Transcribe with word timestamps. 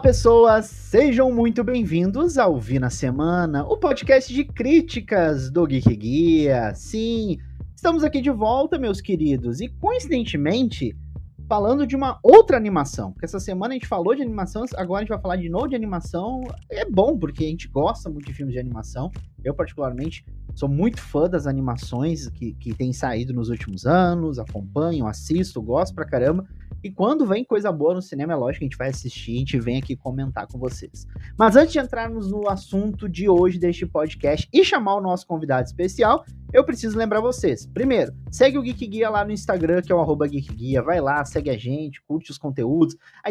pessoas! 0.00 0.64
Sejam 0.64 1.30
muito 1.30 1.62
bem-vindos 1.62 2.38
ao 2.38 2.58
Vi 2.58 2.78
na 2.78 2.88
Semana, 2.88 3.64
o 3.64 3.76
podcast 3.76 4.32
de 4.32 4.44
críticas 4.44 5.50
do 5.50 5.66
Geek 5.66 5.94
Guia. 5.94 6.72
Sim, 6.74 7.36
estamos 7.76 8.02
aqui 8.02 8.22
de 8.22 8.30
volta, 8.30 8.78
meus 8.78 9.02
queridos, 9.02 9.60
e 9.60 9.68
coincidentemente, 9.68 10.96
falando 11.46 11.86
de 11.86 11.94
uma 11.94 12.18
outra 12.22 12.56
animação. 12.56 13.12
Porque 13.12 13.26
essa 13.26 13.38
semana 13.38 13.74
a 13.74 13.76
gente 13.76 13.86
falou 13.86 14.14
de 14.14 14.22
animação, 14.22 14.64
agora 14.74 15.00
a 15.00 15.02
gente 15.02 15.10
vai 15.10 15.20
falar 15.20 15.36
de 15.36 15.50
novo 15.50 15.68
de 15.68 15.76
animação. 15.76 16.44
É 16.70 16.88
bom, 16.88 17.18
porque 17.18 17.44
a 17.44 17.48
gente 17.48 17.68
gosta 17.68 18.08
muito 18.08 18.24
de 18.24 18.32
filmes 18.32 18.54
de 18.54 18.58
animação. 18.58 19.10
Eu, 19.44 19.52
particularmente, 19.52 20.24
sou 20.54 20.68
muito 20.68 20.98
fã 20.98 21.28
das 21.28 21.46
animações 21.46 22.26
que, 22.30 22.54
que 22.54 22.72
têm 22.72 22.94
saído 22.94 23.34
nos 23.34 23.50
últimos 23.50 23.84
anos, 23.84 24.38
acompanho, 24.38 25.06
assisto, 25.06 25.60
gosto 25.60 25.94
pra 25.94 26.06
caramba. 26.06 26.46
E 26.82 26.90
quando 26.90 27.26
vem 27.26 27.44
coisa 27.44 27.70
boa 27.70 27.94
no 27.94 28.02
cinema, 28.02 28.32
é 28.32 28.36
lógico 28.36 28.60
que 28.60 28.64
a 28.64 28.68
gente 28.68 28.78
vai 28.78 28.88
assistir, 28.88 29.34
a 29.34 29.38
gente 29.38 29.60
vem 29.60 29.78
aqui 29.78 29.96
comentar 29.96 30.46
com 30.46 30.58
vocês. 30.58 31.06
Mas 31.38 31.56
antes 31.56 31.72
de 31.72 31.78
entrarmos 31.78 32.30
no 32.30 32.48
assunto 32.48 33.08
de 33.08 33.28
hoje 33.28 33.58
deste 33.58 33.86
podcast 33.86 34.48
e 34.52 34.64
chamar 34.64 34.96
o 34.96 35.00
nosso 35.00 35.26
convidado 35.26 35.66
especial, 35.66 36.24
eu 36.52 36.64
preciso 36.64 36.98
lembrar 36.98 37.20
vocês. 37.20 37.66
Primeiro, 37.66 38.12
segue 38.30 38.58
o 38.58 38.62
Geek 38.62 38.86
Guia 38.86 39.10
lá 39.10 39.24
no 39.24 39.32
Instagram, 39.32 39.82
que 39.82 39.92
é 39.92 39.94
o 39.94 40.00
arroba 40.00 40.26
Geek 40.26 40.54
Guia. 40.54 40.82
Vai 40.82 41.00
lá, 41.00 41.24
segue 41.24 41.50
a 41.50 41.56
gente, 41.56 42.02
curte 42.02 42.30
os 42.30 42.38
conteúdos. 42.38 42.96
A, 43.24 43.30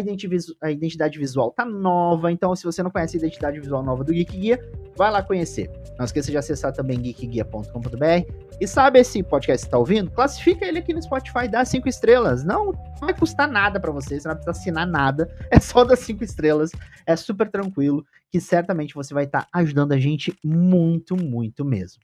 a 0.62 0.72
identidade 0.72 1.20
visual 1.20 1.52
tá 1.52 1.66
nova, 1.66 2.32
então 2.32 2.56
se 2.56 2.64
você 2.64 2.82
não 2.82 2.92
conhece 2.92 3.18
a 3.18 3.20
identidade 3.20 3.60
visual 3.60 3.84
nova 3.84 4.04
do 4.04 4.14
Geek 4.14 4.38
Guia, 4.38 4.60
vai 4.96 5.12
lá 5.12 5.22
conhecer. 5.24 5.70
Não 5.98 6.06
esqueça 6.06 6.32
de 6.32 6.38
acessar 6.38 6.74
também 6.74 7.00
geekguia.com.br. 7.00 8.50
E 8.60 8.68
sabe 8.68 9.00
esse 9.00 9.24
podcast 9.24 9.66
que 9.66 9.68
está 9.68 9.78
ouvindo? 9.78 10.12
Classifica 10.12 10.66
ele 10.66 10.80
aqui 10.80 10.94
no 10.94 11.02
Spotify, 11.02 11.48
dá 11.48 11.64
cinco 11.64 11.88
estrelas. 11.88 12.44
Não 12.44 12.74
vai 13.00 13.14
custar 13.14 13.50
nada 13.50 13.80
para 13.80 13.92
você, 13.92 14.20
você 14.20 14.28
não 14.28 14.36
precisa 14.36 14.52
assinar 14.52 14.88
nada. 14.88 15.30
É 15.52 15.60
só 15.60 15.84
dar 15.84 15.96
cinco 15.96 16.24
estrelas. 16.24 16.72
É 17.06 17.16
super 17.16 17.50
tranquilo, 17.50 18.06
que 18.32 18.40
certamente 18.40 18.94
você 18.94 19.14
vai 19.14 19.24
estar 19.24 19.42
tá 19.42 19.48
ajudando 19.54 19.94
a 19.94 19.98
gente 19.98 20.34
muito, 20.44 21.16
muito 21.18 21.66
mesmo. 21.66 22.02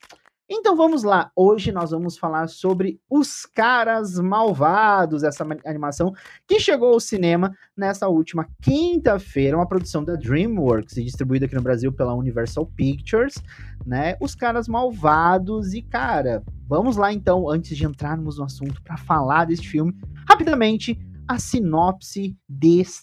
Então 0.48 0.76
vamos 0.76 1.02
lá, 1.02 1.32
hoje 1.36 1.72
nós 1.72 1.90
vamos 1.90 2.20
falar 2.20 2.48
sobre 2.48 3.02
Os 3.10 3.48
Caras 3.48 4.20
Malvados, 4.20 5.24
essa 5.24 5.44
animação 5.66 6.14
que 6.48 6.60
chegou 6.60 6.94
ao 6.94 7.00
cinema 7.00 7.52
nessa 7.76 8.08
última 8.08 8.48
quinta-feira, 8.62 9.58
uma 9.58 9.68
produção 9.68 10.04
da 10.04 10.16
DreamWorks 10.16 10.98
e 10.98 11.04
distribuída 11.04 11.48
aqui 11.48 11.56
no 11.56 11.64
Brasil 11.64 11.92
pela 11.92 12.14
Universal 12.14 12.68
Pictures, 12.76 13.42
né? 13.88 14.16
Os 14.22 14.36
Caras 14.36 14.68
Malvados 14.68 15.74
e 15.74 15.82
cara, 15.82 16.44
vamos 16.68 16.96
lá 16.96 17.12
então, 17.12 17.50
antes 17.50 17.76
de 17.76 17.84
entrarmos 17.84 18.38
no 18.38 18.44
assunto 18.44 18.84
para 18.84 18.98
falar 18.98 19.46
deste 19.46 19.68
filme, 19.68 19.98
rapidamente 20.30 20.96
a 21.28 21.40
sinopse 21.40 22.38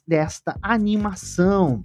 desta 0.07 0.57
animação. 0.63 1.83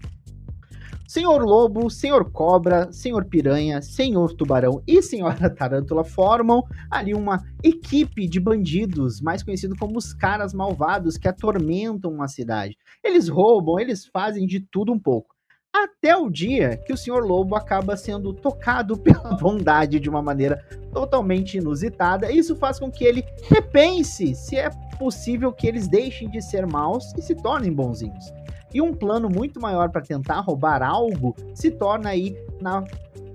Senhor 1.07 1.41
Lobo, 1.41 1.89
Senhor 1.89 2.29
Cobra, 2.29 2.91
Senhor 2.91 3.23
Piranha, 3.23 3.81
Senhor 3.81 4.33
Tubarão 4.33 4.83
e 4.85 5.01
Senhora 5.01 5.49
Tarântula 5.55 6.03
formam 6.03 6.61
ali 6.91 7.13
uma 7.13 7.41
equipe 7.63 8.27
de 8.27 8.41
bandidos, 8.41 9.21
mais 9.21 9.41
conhecido 9.41 9.73
como 9.77 9.97
os 9.97 10.13
caras 10.13 10.53
malvados 10.53 11.17
que 11.17 11.29
atormentam 11.29 12.11
uma 12.11 12.27
cidade. 12.27 12.77
Eles 13.01 13.29
roubam, 13.29 13.79
eles 13.79 14.05
fazem 14.05 14.45
de 14.45 14.59
tudo 14.59 14.91
um 14.91 14.99
pouco. 14.99 15.33
Até 15.73 16.17
o 16.17 16.29
dia 16.29 16.75
que 16.75 16.91
o 16.91 16.97
Senhor 16.97 17.23
Lobo 17.23 17.55
acaba 17.55 17.95
sendo 17.95 18.33
tocado 18.33 18.97
pela 18.99 19.37
bondade 19.37 20.01
de 20.01 20.09
uma 20.09 20.21
maneira 20.21 20.57
totalmente 20.91 21.57
inusitada. 21.57 22.29
Isso 22.29 22.53
faz 22.57 22.79
com 22.79 22.91
que 22.91 23.05
ele 23.05 23.23
repense 23.43 24.35
se 24.35 24.57
é 24.57 24.69
possível 24.99 25.53
que 25.53 25.67
eles 25.67 25.87
deixem 25.87 26.29
de 26.29 26.41
ser 26.41 26.67
maus 26.67 27.13
e 27.17 27.21
se 27.21 27.33
tornem 27.33 27.71
bonzinhos. 27.71 28.25
E 28.73 28.81
um 28.81 28.93
plano 28.93 29.29
muito 29.29 29.59
maior 29.59 29.89
para 29.89 30.01
tentar 30.01 30.39
roubar 30.41 30.83
algo 30.83 31.35
se 31.53 31.71
torna 31.71 32.09
aí 32.09 32.35
na 32.59 32.83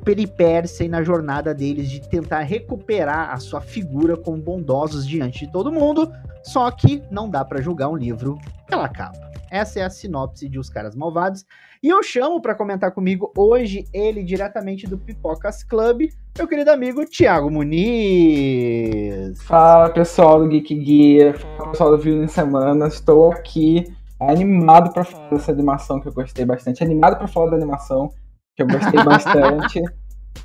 peripécia 0.04 0.84
e 0.84 0.88
na 0.88 1.02
jornada 1.02 1.54
deles 1.54 1.90
de 1.90 2.00
tentar 2.00 2.40
recuperar 2.40 3.30
a 3.30 3.36
sua 3.38 3.60
figura 3.60 4.16
como 4.16 4.38
bondosos 4.38 5.06
diante 5.06 5.46
de 5.46 5.52
todo 5.52 5.72
mundo, 5.72 6.12
só 6.42 6.70
que 6.70 7.02
não 7.10 7.30
dá 7.30 7.44
para 7.44 7.62
julgar 7.62 7.88
um 7.88 7.96
livro 7.96 8.38
pela 8.68 8.88
capa. 8.88 9.30
Essa 9.50 9.80
é 9.80 9.82
a 9.84 9.90
sinopse 9.90 10.48
de 10.48 10.58
Os 10.58 10.70
Caras 10.70 10.96
Malvados. 10.96 11.44
E 11.82 11.88
eu 11.88 12.02
chamo 12.02 12.40
para 12.40 12.54
comentar 12.54 12.90
comigo 12.92 13.30
hoje 13.36 13.84
ele 13.92 14.22
diretamente 14.22 14.86
do 14.86 14.96
Pipocas 14.96 15.62
Club, 15.62 16.08
meu 16.38 16.48
querido 16.48 16.70
amigo 16.70 17.04
Tiago 17.04 17.50
Muniz. 17.50 19.42
Fala 19.42 19.90
pessoal 19.90 20.40
do 20.40 20.48
Geek 20.48 20.82
Gear, 20.82 21.38
fala 21.38 21.70
pessoal 21.70 21.90
do 21.90 21.98
Viu 21.98 22.24
em 22.24 22.28
Semana, 22.28 22.86
estou 22.86 23.30
aqui 23.30 23.94
animado 24.30 24.92
para 24.92 25.04
falar 25.04 25.30
dessa 25.30 25.52
animação 25.52 26.00
que 26.00 26.08
eu 26.08 26.12
gostei 26.12 26.44
bastante. 26.44 26.82
Animado 26.82 27.16
para 27.16 27.26
falar 27.26 27.50
da 27.50 27.56
animação 27.56 28.10
que 28.54 28.62
eu 28.62 28.66
gostei 28.66 29.02
bastante. 29.04 29.82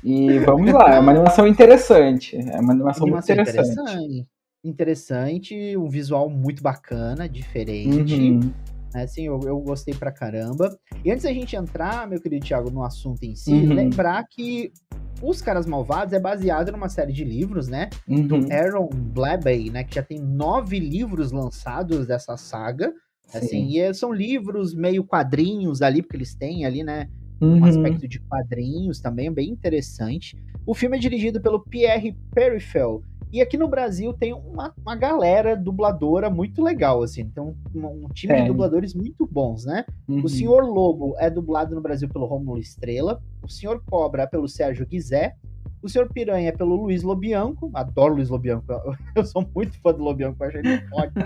e 0.02 0.38
vamos 0.40 0.72
lá, 0.72 0.94
é 0.94 1.00
uma 1.00 1.12
animação 1.12 1.46
interessante. 1.46 2.36
É 2.36 2.60
uma 2.60 2.72
animação, 2.72 3.06
muito 3.06 3.24
interessante. 3.24 3.70
interessante. 3.70 4.28
Interessante, 4.64 5.76
um 5.76 5.88
visual 5.88 6.28
muito 6.28 6.62
bacana, 6.62 7.28
diferente. 7.28 8.14
Uhum. 8.14 8.52
Assim, 8.94 9.26
eu, 9.26 9.38
eu 9.44 9.60
gostei 9.60 9.94
pra 9.94 10.10
caramba. 10.10 10.76
E 11.04 11.10
antes 11.10 11.24
da 11.24 11.32
gente 11.32 11.54
entrar, 11.54 12.08
meu 12.08 12.20
querido 12.20 12.44
Thiago, 12.44 12.70
no 12.70 12.82
assunto 12.82 13.22
em 13.22 13.34
si, 13.34 13.52
uhum. 13.52 13.74
lembrar 13.74 14.24
que 14.28 14.72
Os 15.22 15.42
Caras 15.42 15.66
Malvados 15.66 16.12
é 16.12 16.20
baseado 16.20 16.72
numa 16.72 16.88
série 16.88 17.12
de 17.12 17.24
livros, 17.24 17.68
né? 17.68 17.90
Uhum. 18.08 18.26
Do 18.26 18.52
Aaron 18.52 18.88
Blabey, 18.88 19.70
né? 19.70 19.84
Que 19.84 19.96
já 19.96 20.02
tem 20.02 20.18
nove 20.18 20.78
livros 20.78 21.32
lançados 21.32 22.06
dessa 22.06 22.36
saga. 22.36 22.92
Assim, 23.32 23.66
e 23.68 23.80
é, 23.80 23.92
são 23.92 24.12
livros 24.12 24.74
meio 24.74 25.04
quadrinhos 25.04 25.82
ali, 25.82 26.02
porque 26.02 26.16
eles 26.16 26.34
têm 26.34 26.64
ali, 26.64 26.82
né? 26.82 27.08
Um 27.40 27.58
uhum. 27.58 27.64
aspecto 27.64 28.08
de 28.08 28.18
quadrinhos 28.20 29.00
também, 29.00 29.30
bem 29.30 29.50
interessante. 29.50 30.36
O 30.66 30.74
filme 30.74 30.96
é 30.96 31.00
dirigido 31.00 31.40
pelo 31.40 31.60
Pierre 31.60 32.16
Perifel. 32.34 33.02
E 33.30 33.42
aqui 33.42 33.58
no 33.58 33.68
Brasil 33.68 34.14
tem 34.14 34.32
uma, 34.32 34.72
uma 34.80 34.96
galera 34.96 35.54
dubladora 35.54 36.30
muito 36.30 36.62
legal, 36.62 37.02
assim. 37.02 37.20
Então, 37.20 37.54
um, 37.74 37.86
um 37.86 38.08
time 38.08 38.32
é. 38.32 38.42
de 38.42 38.48
dubladores 38.48 38.94
muito 38.94 39.26
bons, 39.26 39.66
né? 39.66 39.84
Uhum. 40.08 40.24
O 40.24 40.28
Senhor 40.28 40.64
Lobo 40.64 41.14
é 41.18 41.28
dublado 41.28 41.74
no 41.74 41.80
Brasil 41.80 42.08
pelo 42.08 42.24
Romulo 42.24 42.58
Estrela. 42.58 43.22
O 43.42 43.48
Senhor 43.48 43.82
Cobra 43.84 44.22
é 44.22 44.26
pelo 44.26 44.48
Sérgio 44.48 44.86
Guizé. 44.86 45.36
O 45.82 45.88
Senhor 45.88 46.08
Piranha 46.12 46.48
é 46.48 46.52
pelo 46.52 46.74
Luiz 46.74 47.02
Lobianco. 47.02 47.70
Adoro 47.74 48.14
Luiz 48.14 48.28
Lobianco. 48.28 48.66
Eu 49.14 49.24
sou 49.24 49.48
muito 49.54 49.80
fã 49.80 49.92
do 49.92 50.02
Lobianco, 50.02 50.42
eu 50.42 50.48
acho 50.48 50.58
ele 50.58 50.82
ótimo. 50.92 51.24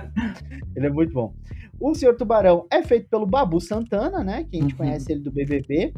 ele 0.77 0.87
é 0.87 0.91
muito 0.91 1.13
bom. 1.13 1.35
O 1.81 1.95
Senhor 1.95 2.15
Tubarão 2.17 2.67
é 2.71 2.83
feito 2.83 3.09
pelo 3.09 3.27
Babu 3.27 3.61
Santana, 3.61 4.23
né? 4.23 4.45
Que 4.45 4.59
a 4.59 4.61
gente 4.61 4.73
uhum. 4.73 4.79
conhece 4.79 5.13
ele 5.13 5.21
do 5.21 5.33
BBB. 5.33 5.93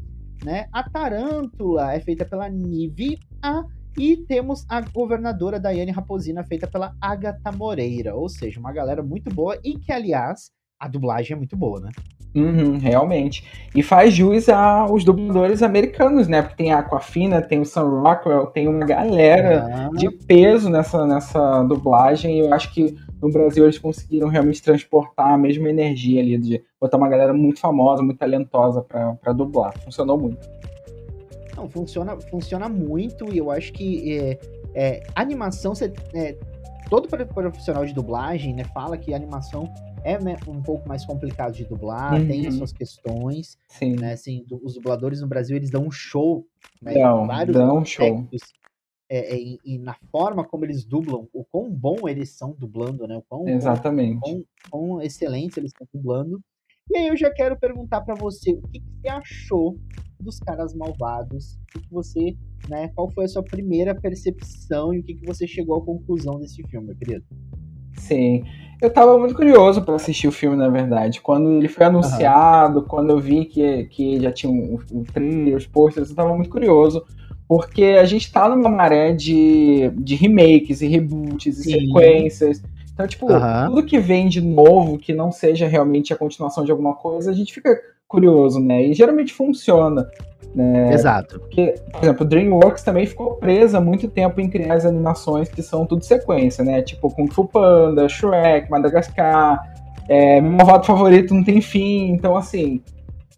Né? 0.45 0.67
A 0.73 0.89
Tarântula 0.89 1.93
é 1.93 2.01
feita 2.01 2.25
pela 2.25 2.49
Nive 2.49 3.19
A. 3.43 3.65
E 3.97 4.17
temos 4.17 4.67
a 4.69 4.81
governadora 4.81 5.61
Daiane 5.61 5.93
Raposina, 5.93 6.43
feita 6.43 6.67
pela 6.67 6.97
Agatha 7.01 7.53
Moreira. 7.53 8.15
Ou 8.15 8.29
seja, 8.29 8.59
uma 8.59 8.73
galera 8.73 9.03
muito 9.03 9.33
boa 9.33 9.59
e 9.63 9.79
que, 9.79 9.93
aliás, 9.93 10.51
a 10.81 10.89
dublagem 10.89 11.35
é 11.35 11.37
muito 11.37 11.57
boa, 11.57 11.81
né? 11.81 11.91
Uhum, 12.35 12.79
realmente. 12.79 13.45
E 13.75 13.83
faz 13.83 14.13
jus 14.13 14.49
aos 14.49 15.05
dubladores 15.05 15.63
americanos, 15.63 16.27
né? 16.27 16.43
Porque 16.43 16.57
tem 16.57 16.73
a 16.73 16.81
Aquafina, 16.81 17.41
tem 17.41 17.61
o 17.61 17.65
Sam 17.65 18.03
Rockwell, 18.03 18.47
tem 18.47 18.67
uma 18.67 18.85
galera 18.85 19.89
de 19.95 20.11
peso 20.11 20.69
nessa, 20.69 21.07
nessa 21.07 21.63
dublagem. 21.63 22.37
E 22.37 22.41
eu 22.41 22.53
acho 22.53 22.75
que 22.75 22.97
no 23.23 23.31
Brasil 23.31 23.65
eles 23.65 23.79
conseguiram 23.79 24.29
realmente 24.29 24.61
transportar 24.61 25.33
a 25.33 25.39
mesma 25.39 25.71
energia 25.71 26.21
ali, 26.21 26.37
de 26.37 26.63
botar 26.81 26.97
uma 26.97 27.09
galera 27.09 27.33
muito 27.33 27.61
famosa, 27.61 28.03
muito 28.03 28.19
talentosa 28.19 28.83
para 28.83 29.33
dublar. 29.33 29.73
Funcionou 29.85 30.19
muito. 30.19 30.39
Não, 31.57 31.69
funciona, 31.69 32.17
funciona 32.31 32.69
muito 32.69 33.33
e 33.33 33.39
eu 33.39 33.49
acho 33.51 33.73
que 33.73 34.19
é, 34.19 34.39
é, 34.75 35.03
animação, 35.15 35.73
você, 35.73 35.93
é, 36.13 36.37
todo 36.91 37.09
profissional 37.09 37.87
de 37.87 37.95
dublagem 37.95 38.55
né, 38.55 38.65
fala 38.75 38.99
que 38.99 39.15
animação 39.15 39.73
é 40.05 40.19
um 40.47 40.63
pouco 40.63 40.87
mais 40.87 41.05
complicado 41.05 41.55
de 41.55 41.65
dublar, 41.65 42.21
uhum. 42.21 42.29
tem 42.29 42.47
as 42.47 42.55
suas 42.55 42.73
questões. 42.73 43.59
Sim. 43.69 43.97
Né, 43.97 44.13
assim, 44.13 44.45
os 44.63 44.75
dubladores 44.75 45.21
no 45.21 45.27
Brasil, 45.27 45.57
eles 45.57 45.71
dão 45.71 45.87
um 45.87 45.91
show. 45.91 46.47
Né, 46.83 46.95
dão, 46.95 47.27
vários 47.27 47.57
dão 47.57 47.79
um 47.79 47.85
show. 47.85 48.29
É, 49.09 49.35
é, 49.35 49.59
e, 49.65 49.79
na 49.79 49.95
forma 50.11 50.45
como 50.45 50.65
eles 50.65 50.85
dublam, 50.85 51.29
o 51.33 51.45
quão 51.45 51.71
bom 51.71 52.09
eles 52.09 52.31
são 52.31 52.55
dublando, 52.59 53.07
né? 53.07 53.17
O 53.17 53.23
quão, 53.23 53.47
Exatamente. 53.49 54.21
Quão, 54.21 54.45
quão 54.71 55.03
excelentes 55.03 55.57
eles 55.57 55.73
estão 55.73 55.87
dublando. 55.93 56.41
E 56.91 56.99
aí 56.99 57.09
eu 57.09 57.17
já 57.17 57.31
quero 57.31 57.59
perguntar 57.59 58.03
para 58.03 58.15
você, 58.15 58.53
o 58.53 58.63
que, 58.69 58.81
que, 58.81 58.91
você 59.01 59.09
achou 59.09 59.79
dos 60.21 60.39
caras 60.39 60.75
malvados? 60.75 61.55
O 61.55 61.67
que, 61.67 61.81
que, 61.81 61.91
você, 61.91 62.37
né? 62.69 62.89
Qual 62.89 63.11
foi 63.11 63.25
a 63.25 63.29
sua 63.29 63.43
primeira 63.43 63.95
percepção 63.95 64.93
e 64.93 65.01
o 65.01 65.03
que, 65.03 65.15
que 65.15 65.27
você 65.27 65.47
chegou 65.47 65.77
à 65.77 65.85
conclusão 65.85 66.39
desse 66.39 66.63
filme, 66.69 66.89
meu 66.89 66.97
querido? 66.97 67.25
Sim. 67.97 68.45
Eu 68.81 68.91
tava 68.91 69.19
muito 69.19 69.35
curioso 69.35 69.83
para 69.83 69.95
assistir 69.95 70.29
o 70.29 70.33
filme, 70.33 70.57
na 70.57 70.69
verdade. 70.69 71.21
Quando 71.21 71.53
ele 71.53 71.69
foi 71.69 71.87
anunciado, 71.87 72.81
uhum. 72.81 72.85
quando 72.85 73.11
eu 73.11 73.19
vi 73.19 73.47
que, 73.47 73.85
que 73.85 74.21
já 74.21 74.31
tinha 74.31 74.53
o, 74.53 74.81
o 74.93 75.05
trailer, 75.05 75.57
os 75.57 75.67
posters, 75.67 76.11
eu 76.11 76.17
tava 76.17 76.35
muito 76.35 76.51
curioso. 76.51 77.03
Porque 77.49 77.85
a 77.85 78.05
gente 78.05 78.31
tá 78.33 78.49
numa 78.49 78.69
maré 78.69 79.13
de, 79.13 79.91
de 79.97 80.15
remakes 80.15 80.81
e 80.81 80.87
reboots 80.87 81.57
Sim. 81.57 81.71
e 81.71 81.87
sequências. 81.87 82.63
Então, 82.93 83.07
tipo, 83.07 83.31
uhum. 83.31 83.67
tudo 83.69 83.87
que 83.87 83.99
vem 83.99 84.29
de 84.29 84.41
novo, 84.41 84.99
que 84.99 85.13
não 85.13 85.33
seja 85.33 85.67
realmente 85.67 86.13
a 86.13 86.17
continuação 86.17 86.65
de 86.65 86.71
alguma 86.71 86.95
coisa, 86.95 87.31
a 87.31 87.35
gente 87.35 87.53
fica 87.53 87.77
curioso, 88.07 88.61
né? 88.61 88.85
E 88.85 88.95
geralmente 88.95 89.33
funciona. 89.33 90.09
Né? 90.55 90.95
Exato. 90.95 91.41
Porque, 91.41 91.75
por 91.91 92.03
exemplo, 92.03 92.25
DreamWorks 92.25 92.85
também 92.85 93.07
ficou 93.07 93.35
presa 93.35 93.79
há 93.79 93.81
muito 93.81 94.09
tempo 94.09 94.41
em 94.41 94.49
criar 94.49 94.75
as 94.75 94.87
animações 94.87 95.49
que 95.49 95.63
são 95.63 95.85
tudo 95.85 96.05
sequência, 96.05 96.65
né? 96.65 96.81
Tipo 96.81 97.11
Kung 97.11 97.29
Fu 97.29 97.45
Panda, 97.45 98.09
Shrek, 98.09 98.71
Madagascar, 98.71 99.61
é, 100.09 100.41
meu 100.41 100.53
malvado 100.53 100.87
favorito 100.87 101.35
não 101.35 101.43
tem 101.43 101.61
fim. 101.61 102.11
Então, 102.13 102.37
assim, 102.37 102.81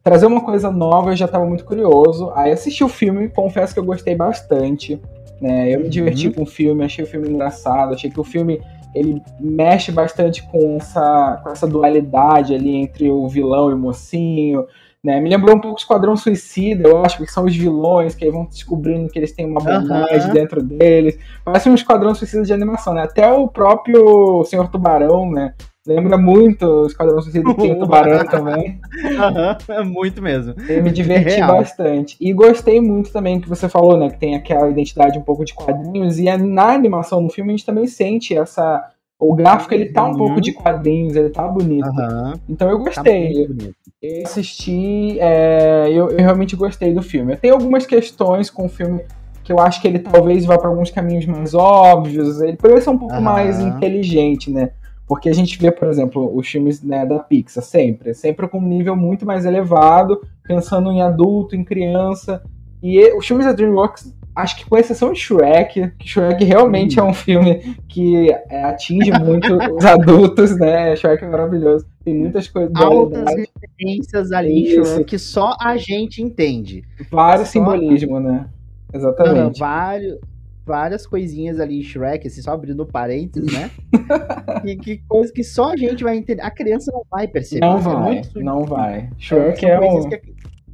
trazer 0.03 0.27
uma 0.27 0.43
coisa 0.43 0.71
nova 0.71 1.11
eu 1.11 1.17
já 1.17 1.25
estava 1.25 1.47
muito 1.47 1.65
curioso. 1.65 2.31
Aí 2.35 2.53
assisti 2.53 2.85
o 2.85 2.89
filme, 2.89 3.29
confesso 3.29 3.73
que 3.73 3.81
eu 3.81 3.85
gostei 3.85 4.15
bastante. 4.15 5.01
Né? 5.41 5.75
Eu 5.75 5.81
me 5.81 5.89
diverti 5.89 6.29
uhum. 6.29 6.35
com 6.35 6.43
o 6.43 6.47
filme, 6.47 6.85
achei 6.85 7.05
o 7.05 7.09
filme 7.09 7.29
engraçado, 7.29 7.95
achei 7.95 8.11
que 8.11 8.21
o 8.21 8.25
filme 8.25 8.61
ele 8.95 9.23
mexe 9.39 9.93
bastante 9.93 10.43
com 10.45 10.77
essa, 10.77 11.41
com 11.43 11.51
essa 11.51 11.67
dualidade 11.67 12.55
ali 12.55 12.77
entre 12.77 13.11
o 13.11 13.29
vilão 13.29 13.71
e 13.71 13.75
o 13.75 13.79
mocinho. 13.79 14.67
Né? 15.07 15.21
Me 15.21 15.31
lembrou 15.31 15.55
um 15.55 15.61
pouco 15.61 15.79
Esquadrão 15.79 16.17
Suicida, 16.17 16.89
eu 16.89 17.05
acho 17.05 17.19
que 17.19 17.31
são 17.31 17.45
os 17.45 17.55
vilões 17.55 18.17
que 18.17 18.25
aí 18.25 18.31
vão 18.33 18.45
descobrindo 18.45 19.09
que 19.09 19.17
eles 19.17 19.31
têm 19.31 19.47
uma 19.47 19.61
bondade 19.61 20.27
uhum. 20.27 20.33
dentro 20.33 20.61
deles. 20.61 21.17
Parece 21.45 21.71
um 21.71 21.77
Esquadrão 21.77 22.13
Suicida 22.13 22.43
de 22.43 22.53
animação, 22.53 22.93
né? 22.93 23.03
Até 23.03 23.33
o 23.33 23.47
próprio 23.47 24.43
Senhor 24.47 24.69
Tubarão, 24.69 25.31
né? 25.31 25.55
Lembra 25.87 26.19
muito 26.19 26.67
o 26.67 26.87
Esquadrão 26.89 27.23
Suicida 27.23 27.55
que 27.55 27.55
tem 27.63 27.79
Tubarão 27.79 28.27
também. 28.27 28.81
Uhum, 29.05 29.75
é 29.77 29.85
muito 29.85 30.21
mesmo. 30.21 30.57
Eu 30.69 30.83
me 30.83 30.91
diverti 30.91 31.37
Real. 31.37 31.53
bastante. 31.53 32.17
E 32.21 32.33
gostei 32.33 32.81
muito 32.81 33.13
também 33.13 33.41
que 33.41 33.49
você 33.49 33.69
falou, 33.69 33.97
né? 33.97 34.11
Que 34.11 34.19
tem 34.19 34.35
aquela 34.35 34.69
identidade 34.69 35.17
um 35.17 35.23
pouco 35.23 35.45
de 35.45 35.55
quadrinhos. 35.55 36.19
E 36.19 36.27
é 36.27 36.37
na 36.37 36.73
animação 36.73 37.21
no 37.21 37.31
filme 37.31 37.53
a 37.53 37.57
gente 37.57 37.65
também 37.65 37.87
sente 37.87 38.37
essa. 38.37 38.85
O 39.19 39.35
gráfico 39.35 39.73
ele 39.73 39.87
tá 39.87 40.05
um 40.05 40.11
uhum. 40.11 40.17
pouco 40.17 40.41
de 40.41 40.53
quadrinhos, 40.53 41.17
ele 41.17 41.31
tá 41.31 41.49
bonito. 41.49 41.89
Uhum. 41.89 42.33
Então 42.49 42.69
eu 42.69 42.79
tá 42.79 42.85
gostei. 42.85 43.47
Tá 43.47 43.65
eu 44.03 44.23
assisti, 44.25 45.19
é, 45.19 45.87
eu, 45.89 46.11
eu 46.11 46.19
realmente 46.19 46.55
gostei 46.55 46.93
do 46.93 47.03
filme. 47.03 47.37
Tem 47.37 47.51
algumas 47.51 47.87
questões 47.87 48.51
com 48.51 48.67
o 48.67 48.69
filme 48.69 49.01
que 49.43 49.53
eu 49.53 49.59
acho 49.59 49.81
que 49.81 49.89
ele 49.89 50.01
talvez 50.01 50.45
vá 50.45 50.59
para 50.59 50.69
alguns 50.69 50.91
caminhos 50.91 51.25
mais 51.25 51.55
óbvios. 51.55 52.41
Ele 52.41 52.57
poderia 52.57 52.83
ser 52.83 52.91
um 52.91 52.99
pouco 52.99 53.21
mais 53.21 53.61
inteligente, 53.61 54.51
né? 54.51 54.71
Porque 55.07 55.29
a 55.29 55.33
gente 55.33 55.57
vê, 55.59 55.71
por 55.71 55.89
exemplo, 55.89 56.37
os 56.37 56.49
filmes 56.49 56.83
né, 56.83 57.07
da 57.07 57.21
Pixar 57.21 57.63
sempre, 57.63 58.13
sempre 58.13 58.49
com 58.49 58.59
um 58.59 58.67
nível 58.67 58.97
muito 58.97 59.25
mais 59.25 59.47
elevado, 59.47 60.21
pensando 60.43 60.91
em 60.91 61.01
adulto, 61.01 61.55
em 61.55 61.63
criança. 61.63 62.43
E 62.83 63.01
os 63.17 63.25
filmes 63.25 63.47
da 63.47 63.53
DreamWorks, 63.53 64.13
acho 64.37 64.57
que 64.59 64.67
com 64.67 64.77
exceção 64.77 65.13
de 65.13 65.19
Shrek, 65.19 65.93
que 65.99 66.07
Shrek 66.07 66.45
realmente 66.45 67.01
é 67.01 67.03
um 67.03 67.15
filme 67.15 67.77
que 67.89 68.31
é, 68.51 68.65
atinge 68.65 69.11
muito 69.13 69.57
os 69.75 69.85
adultos, 69.85 70.57
né? 70.59 70.95
Shrek 70.95 71.25
é 71.25 71.29
maravilhoso. 71.29 71.87
Tem 72.05 72.15
muitas 72.15 72.47
coisas. 72.47 72.71
Altas 72.77 73.25
referências 73.35 74.31
ali, 74.31 74.67
Shrek, 74.67 75.05
que 75.05 75.19
só 75.19 75.57
a 75.61 75.77
gente 75.79 76.23
entende. 76.23 76.85
Vários 77.11 77.49
simbolismo, 77.49 78.21
né? 78.21 78.47
Exatamente. 78.93 79.59
vários 79.59 80.19
várias 80.67 81.07
coisinhas 81.07 81.61
ali 81.61 81.79
em 81.79 81.83
Shrek, 81.83 82.27
assim, 82.27 82.43
só 82.43 82.53
abrindo 82.53 82.85
parênteses, 82.85 83.53
né? 83.53 83.71
e 84.67 84.75
que 84.77 84.99
coisa 85.09 85.33
que 85.33 85.45
só 85.45 85.71
a 85.73 85.77
gente 85.77 86.03
vai 86.03 86.17
entender. 86.17 86.43
A 86.43 86.51
criança 86.51 86.91
não 86.93 87.03
vai 87.09 87.29
perceber. 87.29 87.65
Não 87.65 87.79
é 87.79 87.81
vai, 87.81 88.19
é 88.19 88.23
não 88.43 88.65
vai. 88.65 89.11
Shrek 89.17 89.65
é, 89.65 89.79
um, 89.79 90.09
que... 90.09 90.21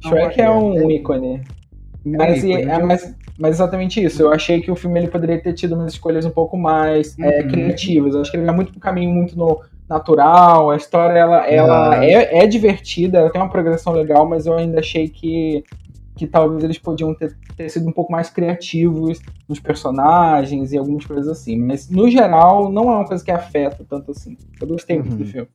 Shrek 0.01 0.41
é 0.41 0.49
um 0.49 0.89
ícone. 0.89 1.43
Mas, 2.03 2.43
é, 2.43 2.61
é, 2.63 2.83
mas, 2.83 3.15
mas, 3.37 3.55
exatamente 3.55 4.03
isso. 4.03 4.21
Eu 4.21 4.31
achei 4.31 4.61
que 4.61 4.71
o 4.71 4.75
filme 4.75 4.99
ele 4.99 5.07
poderia 5.07 5.41
ter 5.41 5.53
tido 5.53 5.75
umas 5.75 5.93
escolhas 5.93 6.25
um 6.25 6.29
pouco 6.29 6.57
mais 6.57 7.17
é, 7.19 7.23
uhum. 7.23 7.29
é, 7.29 7.43
criativas. 7.43 8.13
Eu 8.13 8.21
acho 8.21 8.31
que 8.31 8.37
ele 8.37 8.45
vai 8.45 8.55
muito 8.55 8.71
pro 8.71 8.79
caminho 8.79 9.11
muito 9.11 9.37
no 9.37 9.61
natural. 9.89 10.71
A 10.71 10.75
história 10.75 11.17
ela, 11.17 11.47
ela 11.47 11.97
uhum. 11.97 12.03
é, 12.03 12.43
é 12.43 12.47
divertida, 12.47 13.19
ela 13.19 13.29
tem 13.29 13.41
uma 13.41 13.49
progressão 13.49 13.93
legal, 13.93 14.27
mas 14.27 14.45
eu 14.45 14.53
ainda 14.53 14.79
achei 14.79 15.07
que 15.07 15.63
que 16.15 16.27
talvez 16.27 16.63
eles 16.63 16.77
podiam 16.77 17.13
ter, 17.15 17.35
ter 17.57 17.69
sido 17.69 17.87
um 17.87 17.91
pouco 17.91 18.11
mais 18.11 18.29
criativos 18.29 19.19
nos 19.49 19.59
personagens 19.59 20.71
e 20.71 20.77
algumas 20.77 21.05
coisas 21.05 21.27
assim. 21.27 21.57
Mas, 21.57 21.89
no 21.89 22.09
geral, 22.09 22.71
não 22.71 22.83
é 22.83 22.95
uma 22.97 23.05
coisa 23.05 23.23
que 23.23 23.31
afeta 23.31 23.83
tanto 23.87 24.11
assim. 24.11 24.37
Eu 24.61 24.67
gostei 24.67 24.99
muito 24.99 25.15
do 25.15 25.23
uhum. 25.23 25.29
filme. 25.29 25.49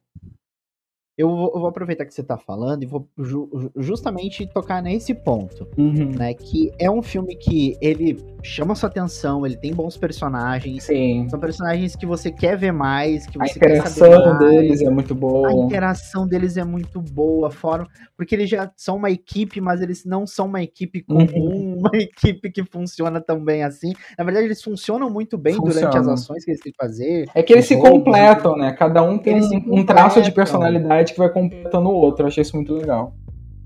Eu 1.18 1.28
vou, 1.28 1.66
aproveitar 1.66 2.04
que 2.06 2.14
você 2.14 2.22
tá 2.22 2.38
falando 2.38 2.84
e 2.84 2.86
vou 2.86 3.08
ju 3.18 3.72
justamente 3.76 4.46
tocar 4.46 4.80
nesse 4.80 5.12
ponto, 5.12 5.66
uhum. 5.76 6.12
né? 6.16 6.32
Que 6.32 6.70
é 6.78 6.88
um 6.88 7.02
filme 7.02 7.34
que 7.34 7.76
ele 7.80 8.16
chama 8.40 8.76
sua 8.76 8.88
atenção, 8.88 9.44
ele 9.44 9.56
tem 9.56 9.74
bons 9.74 9.96
personagens. 9.96 10.84
Sim. 10.84 11.26
São 11.28 11.40
personagens 11.40 11.96
que 11.96 12.06
você 12.06 12.30
quer 12.30 12.56
ver 12.56 12.72
mais, 12.72 13.26
que 13.26 13.36
você 13.36 13.52
a 13.52 13.56
interação 13.56 14.38
deles 14.38 14.80
é 14.80 14.90
muito 14.90 15.12
boa. 15.12 15.48
A 15.48 15.52
interação 15.52 16.26
deles 16.26 16.56
é 16.56 16.64
muito 16.64 17.00
boa, 17.00 17.48
a 17.48 17.50
forma, 17.50 17.88
porque 18.16 18.36
eles 18.36 18.48
já 18.48 18.70
são 18.76 18.94
uma 18.94 19.10
equipe, 19.10 19.60
mas 19.60 19.80
eles 19.80 20.04
não 20.04 20.24
são 20.24 20.46
uma 20.46 20.62
equipe 20.62 21.02
comum, 21.02 21.26
uhum. 21.34 21.78
uma 21.82 21.96
equipe 21.96 22.48
que 22.50 22.62
funciona 22.62 23.20
tão 23.20 23.44
bem 23.44 23.64
assim. 23.64 23.92
Na 24.16 24.24
verdade, 24.24 24.46
eles 24.46 24.62
funcionam 24.62 25.10
muito 25.10 25.36
bem 25.36 25.54
Funciona. 25.54 25.90
durante 25.90 25.98
as 25.98 26.06
ações 26.06 26.44
que 26.44 26.52
eles 26.52 26.60
têm 26.60 26.72
que 26.72 26.78
fazer. 26.78 27.28
É 27.34 27.42
que 27.42 27.52
eles 27.52 27.66
se 27.66 27.76
completam, 27.76 28.56
né? 28.56 28.72
Cada 28.72 29.02
um 29.02 29.18
tem 29.18 29.40
um, 29.40 29.80
um 29.80 29.84
traço 29.84 30.22
de 30.22 30.30
personalidade 30.30 31.07
que 31.12 31.18
vai 31.18 31.28
completando 31.28 31.88
o 31.88 31.92
outro. 31.92 32.24
Eu 32.24 32.28
achei 32.28 32.42
isso 32.42 32.56
muito 32.56 32.74
legal. 32.74 33.14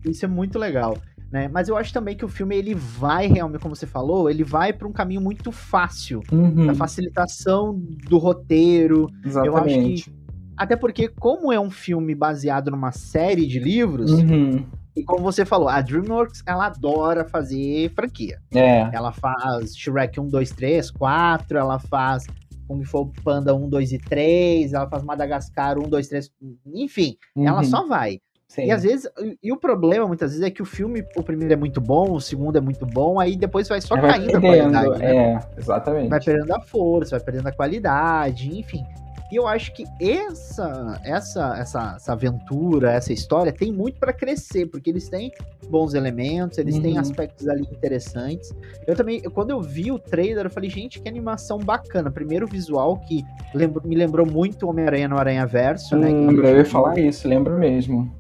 Isso 0.05 0.25
é 0.25 0.29
muito 0.29 0.59
legal. 0.59 0.97
Né? 1.31 1.49
Mas 1.49 1.69
eu 1.69 1.77
acho 1.77 1.93
também 1.93 2.15
que 2.15 2.25
o 2.25 2.29
filme 2.29 2.57
ele 2.57 2.75
vai 2.75 3.27
realmente, 3.27 3.63
como 3.63 3.75
você 3.75 3.87
falou, 3.87 4.29
ele 4.29 4.45
vai 4.45 4.73
para 4.73 4.87
um 4.87 4.93
caminho 4.93 5.21
muito 5.21 5.51
fácil, 5.51 6.21
uhum. 6.31 6.67
da 6.67 6.75
facilitação 6.75 7.79
do 8.09 8.19
roteiro. 8.19 9.09
Exatamente. 9.25 9.49
Eu 9.49 9.95
acho 9.95 10.05
que 10.05 10.23
até 10.57 10.77
porque 10.77 11.09
como 11.09 11.53
é 11.53 11.59
um 11.59 11.71
filme 11.71 12.15
baseado 12.15 12.71
numa 12.71 12.93
série 12.93 13.47
de 13.47 13.59
livros, 13.59 14.13
uhum. 14.13 14.65
e 14.95 15.03
como 15.03 15.23
você 15.23 15.45
falou, 15.45 15.69
a 15.69 15.81
DreamWorks 15.81 16.43
ela 16.47 16.67
adora 16.67 17.25
fazer 17.25 17.91
franquia. 17.95 18.39
É. 18.55 18.89
Ela 18.93 19.11
faz 19.13 19.77
Shrek 19.77 20.21
1, 20.21 20.29
2, 20.29 20.51
3, 20.51 20.91
4, 20.91 21.59
ela 21.59 21.79
faz 21.79 22.27
Kung 22.73 22.85
Fu 22.85 23.13
Panda 23.23 23.55
1, 23.55 23.69
2 23.69 23.93
e 23.93 23.99
3, 23.99 24.73
ela 24.73 24.89
faz 24.89 25.03
Madagascar 25.03 25.79
1, 25.79 25.83
2, 25.83 26.09
3, 26.09 26.33
enfim, 26.75 27.17
uhum. 27.37 27.47
ela 27.47 27.63
só 27.65 27.87
vai. 27.87 28.19
Sim. 28.49 28.67
E 28.67 28.71
às 28.71 28.83
vezes, 28.83 29.09
e 29.43 29.51
o 29.51 29.57
problema 29.57 30.07
muitas 30.07 30.33
vezes 30.33 30.45
é 30.45 30.51
que 30.51 30.61
o 30.61 30.67
filme, 30.67 31.03
o 31.17 31.23
primeiro 31.23 31.55
é 31.55 31.57
muito 31.57 31.81
bom, 31.81 32.13
o 32.13 32.21
segundo 32.21 32.57
é 32.57 32.61
muito 32.61 32.85
bom, 32.85 33.19
aí 33.19 33.35
depois 33.37 33.67
vai 33.67 33.81
só 33.81 33.97
vai 33.97 34.11
caindo 34.11 34.31
perdendo, 34.33 34.77
a 34.77 34.83
qualidade. 34.83 34.99
Né? 34.99 35.17
É, 35.17 35.41
exatamente. 35.57 36.09
Vai 36.11 36.21
perdendo 36.21 36.55
a 36.55 36.61
força, 36.61 37.17
vai 37.17 37.25
perdendo 37.25 37.47
a 37.49 37.53
qualidade, 37.53 38.59
enfim. 38.59 38.85
E 39.33 39.37
eu 39.37 39.49
acho 39.49 39.73
que 39.73 39.87
essa, 39.99 41.01
essa, 41.03 41.57
essa, 41.57 41.95
essa 41.97 42.13
aventura, 42.13 42.93
essa 42.93 43.15
história 43.15 43.51
tem 43.51 43.73
muito 43.73 43.99
para 43.99 44.13
crescer, 44.13 44.67
porque 44.67 44.91
eles 44.91 45.09
têm 45.09 45.33
bons 45.71 45.95
elementos, 45.95 46.59
eles 46.59 46.75
uhum. 46.75 46.83
têm 46.83 46.99
aspectos 46.99 47.49
ali 47.49 47.63
interessantes. 47.63 48.55
Eu 48.87 48.95
também, 48.95 49.23
quando 49.23 49.49
eu 49.49 49.63
vi 49.63 49.91
o 49.91 49.99
trailer, 49.99 50.45
eu 50.45 50.51
falei, 50.51 50.69
gente, 50.69 51.01
que 51.01 51.09
animação 51.09 51.57
bacana. 51.57 52.11
Primeiro 52.11 52.47
visual 52.47 52.99
que 52.99 53.25
lembro, 53.55 53.81
me 53.89 53.97
lembrou 53.97 54.27
muito 54.27 54.69
Homem-Aranha 54.69 55.09
no 55.09 55.17
Aranha 55.17 55.47
Verso, 55.47 55.97
né? 55.97 56.09
Lembra, 56.09 56.51
eu 56.51 56.59
ia 56.59 56.65
falar 56.67 56.99
isso, 56.99 57.27
lembra 57.27 57.57
mesmo. 57.57 58.15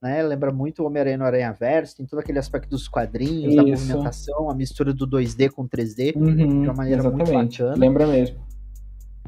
Né, 0.00 0.22
lembra 0.22 0.52
muito 0.52 0.84
o 0.84 0.86
Homem-Aranha 0.86 1.18
no 1.18 1.24
Aranha 1.24 1.52
Verso, 1.52 1.96
tem 1.96 2.06
todo 2.06 2.20
aquele 2.20 2.38
aspecto 2.38 2.70
dos 2.70 2.86
quadrinhos, 2.86 3.52
Isso. 3.52 3.56
da 3.56 3.62
movimentação, 3.64 4.48
a 4.48 4.54
mistura 4.54 4.92
do 4.92 5.08
2D 5.08 5.50
com 5.50 5.66
3D, 5.66 6.14
uhum, 6.14 6.34
de 6.36 6.68
uma 6.68 6.74
maneira 6.74 7.00
exatamente. 7.00 7.32
muito 7.32 7.58
bacana. 7.58 7.76
Lembra 7.76 8.06
mesmo. 8.06 8.51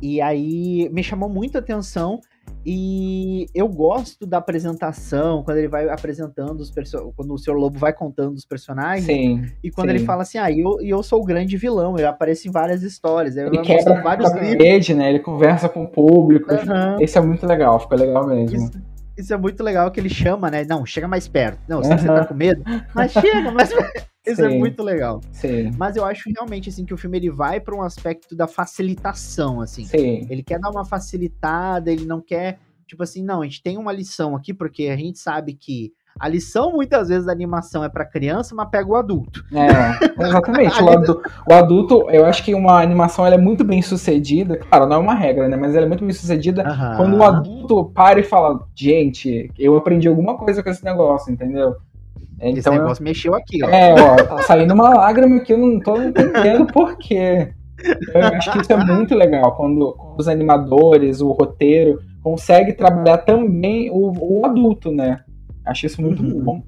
E 0.02 0.20
aí 0.20 0.88
me 0.90 1.02
chamou 1.02 1.28
muita 1.28 1.58
atenção 1.58 2.20
e 2.66 3.46
eu 3.54 3.68
gosto 3.68 4.26
da 4.26 4.38
apresentação, 4.38 5.42
quando 5.42 5.58
ele 5.58 5.68
vai 5.68 5.86
apresentando 5.88 6.60
os 6.60 6.70
personagens, 6.70 7.14
quando 7.14 7.34
o 7.34 7.38
Sr. 7.38 7.52
Lobo 7.52 7.78
vai 7.78 7.92
contando 7.92 8.34
os 8.34 8.46
personagens. 8.46 9.04
Sim, 9.04 9.44
e 9.62 9.70
quando 9.70 9.90
sim. 9.90 9.96
ele 9.96 10.04
fala 10.04 10.22
assim, 10.22 10.38
ah, 10.38 10.50
eu, 10.50 10.80
eu 10.80 11.02
sou 11.02 11.20
o 11.20 11.24
grande 11.24 11.58
vilão, 11.58 11.96
ele 11.96 12.06
aparece 12.06 12.48
em 12.48 12.50
várias 12.50 12.82
histórias. 12.82 13.36
Ele 13.36 13.60
quebra 13.60 14.00
vários 14.02 14.30
a 14.30 14.34
parede, 14.34 14.94
né? 14.94 15.10
Ele 15.10 15.20
conversa 15.20 15.68
com 15.68 15.84
o 15.84 15.88
público. 15.88 16.50
Uhum. 16.50 17.00
Esse 17.00 17.18
é 17.18 17.20
muito 17.20 17.46
legal, 17.46 17.78
ficou 17.78 17.98
legal 17.98 18.26
mesmo. 18.26 18.56
Isso, 18.56 18.82
isso, 19.18 19.34
é 19.34 19.36
muito 19.36 19.62
legal 19.62 19.90
que 19.90 20.00
ele 20.00 20.08
chama, 20.08 20.50
né? 20.50 20.64
Não, 20.66 20.86
chega 20.86 21.06
mais 21.06 21.28
perto. 21.28 21.60
Não, 21.68 21.78
uhum. 21.78 21.84
você 21.84 22.06
tá 22.06 22.24
com 22.24 22.34
medo, 22.34 22.62
mas 22.94 23.12
chega 23.12 23.50
mais 23.50 23.68
perto. 23.74 24.13
Isso 24.26 24.43
é 24.43 24.49
Sim. 24.49 24.54
é 24.57 24.59
muito 24.59 24.83
legal. 24.83 25.21
Sim. 25.33 25.71
Mas 25.76 25.97
eu 25.97 26.04
acho 26.04 26.31
realmente 26.35 26.69
assim 26.69 26.85
que 26.85 26.95
o 26.95 26.97
filme 26.97 27.19
ele 27.19 27.31
vai 27.31 27.61
para 27.61 27.75
um 27.75 27.83
aspecto 27.83 28.35
da 28.35 28.47
facilitação, 28.47 29.61
assim. 29.61 29.85
Sim. 29.85 30.26
Ele 30.31 30.43
quer 30.43 30.59
dar 30.59 30.71
uma 30.71 30.85
facilitada, 30.85 31.93
ele 31.93 32.07
não 32.07 32.21
quer, 32.21 32.59
tipo 32.87 33.02
assim, 33.02 33.23
não, 33.23 33.43
a 33.43 33.45
gente 33.45 33.62
tem 33.62 33.76
uma 33.76 33.93
lição 33.93 34.35
aqui 34.35 34.54
porque 34.54 34.85
a 34.85 34.97
gente 34.97 35.19
sabe 35.19 35.54
que 35.54 35.93
a 36.19 36.28
lição 36.28 36.71
muitas 36.71 37.09
vezes 37.09 37.26
da 37.26 37.33
animação 37.33 37.83
é 37.83 37.88
para 37.88 38.04
criança, 38.04 38.54
mas 38.54 38.69
pega 38.71 38.88
o 38.88 38.95
adulto. 38.95 39.45
É, 39.52 40.23
exatamente. 40.25 40.81
o, 40.81 40.88
adulto, 40.88 41.31
o, 41.49 41.52
adulto, 41.52 42.11
eu 42.11 42.25
acho 42.25 42.45
que 42.45 42.54
uma 42.54 42.81
animação 42.81 43.26
ela 43.26 43.35
é 43.35 43.38
muito 43.38 43.64
bem 43.64 43.83
sucedida. 43.83 44.59
Claro, 44.59 44.87
não 44.87 44.97
é 44.97 44.99
uma 45.00 45.14
regra, 45.14 45.49
né? 45.49 45.57
Mas 45.57 45.75
ela 45.75 45.87
é 45.87 45.88
muito 45.88 46.04
bem 46.04 46.12
sucedida 46.12 46.62
uhum. 46.62 46.97
quando 46.97 47.16
o 47.16 47.25
adulto 47.25 47.85
para 47.87 48.21
e 48.21 48.23
fala: 48.23 48.64
gente, 48.75 49.50
eu 49.59 49.76
aprendi 49.76 50.07
alguma 50.07 50.37
coisa 50.37 50.62
com 50.62 50.71
esse 50.71 50.85
negócio, 50.85 51.33
entendeu? 51.33 51.76
Então, 52.50 52.58
Esse 52.58 52.70
negócio 52.70 53.02
eu... 53.02 53.04
mexeu 53.04 53.34
aqui, 53.34 53.64
ó. 53.64 53.68
É, 53.68 53.92
ó, 53.94 54.16
tá 54.16 54.42
saindo 54.42 54.74
uma 54.74 54.90
lágrima 54.94 55.40
que 55.40 55.52
eu 55.52 55.58
não 55.58 55.80
tô 55.80 55.96
entendendo 56.00 56.66
por 56.66 56.96
quê. 56.98 57.52
Eu 58.14 58.20
acho 58.36 58.52
que 58.52 58.60
isso 58.60 58.72
é 58.72 58.76
muito 58.76 59.14
legal, 59.14 59.54
quando, 59.56 59.96
os 60.16 60.28
animadores, 60.28 61.20
o 61.20 61.32
roteiro, 61.32 62.00
consegue 62.22 62.72
trabalhar 62.72 63.18
também 63.18 63.90
o, 63.90 64.12
o 64.40 64.46
adulto, 64.46 64.90
né? 64.92 65.20
Acho 65.66 65.86
isso 65.86 66.00
muito 66.00 66.22
Uhum. 66.22 66.40
bom. 66.42 66.62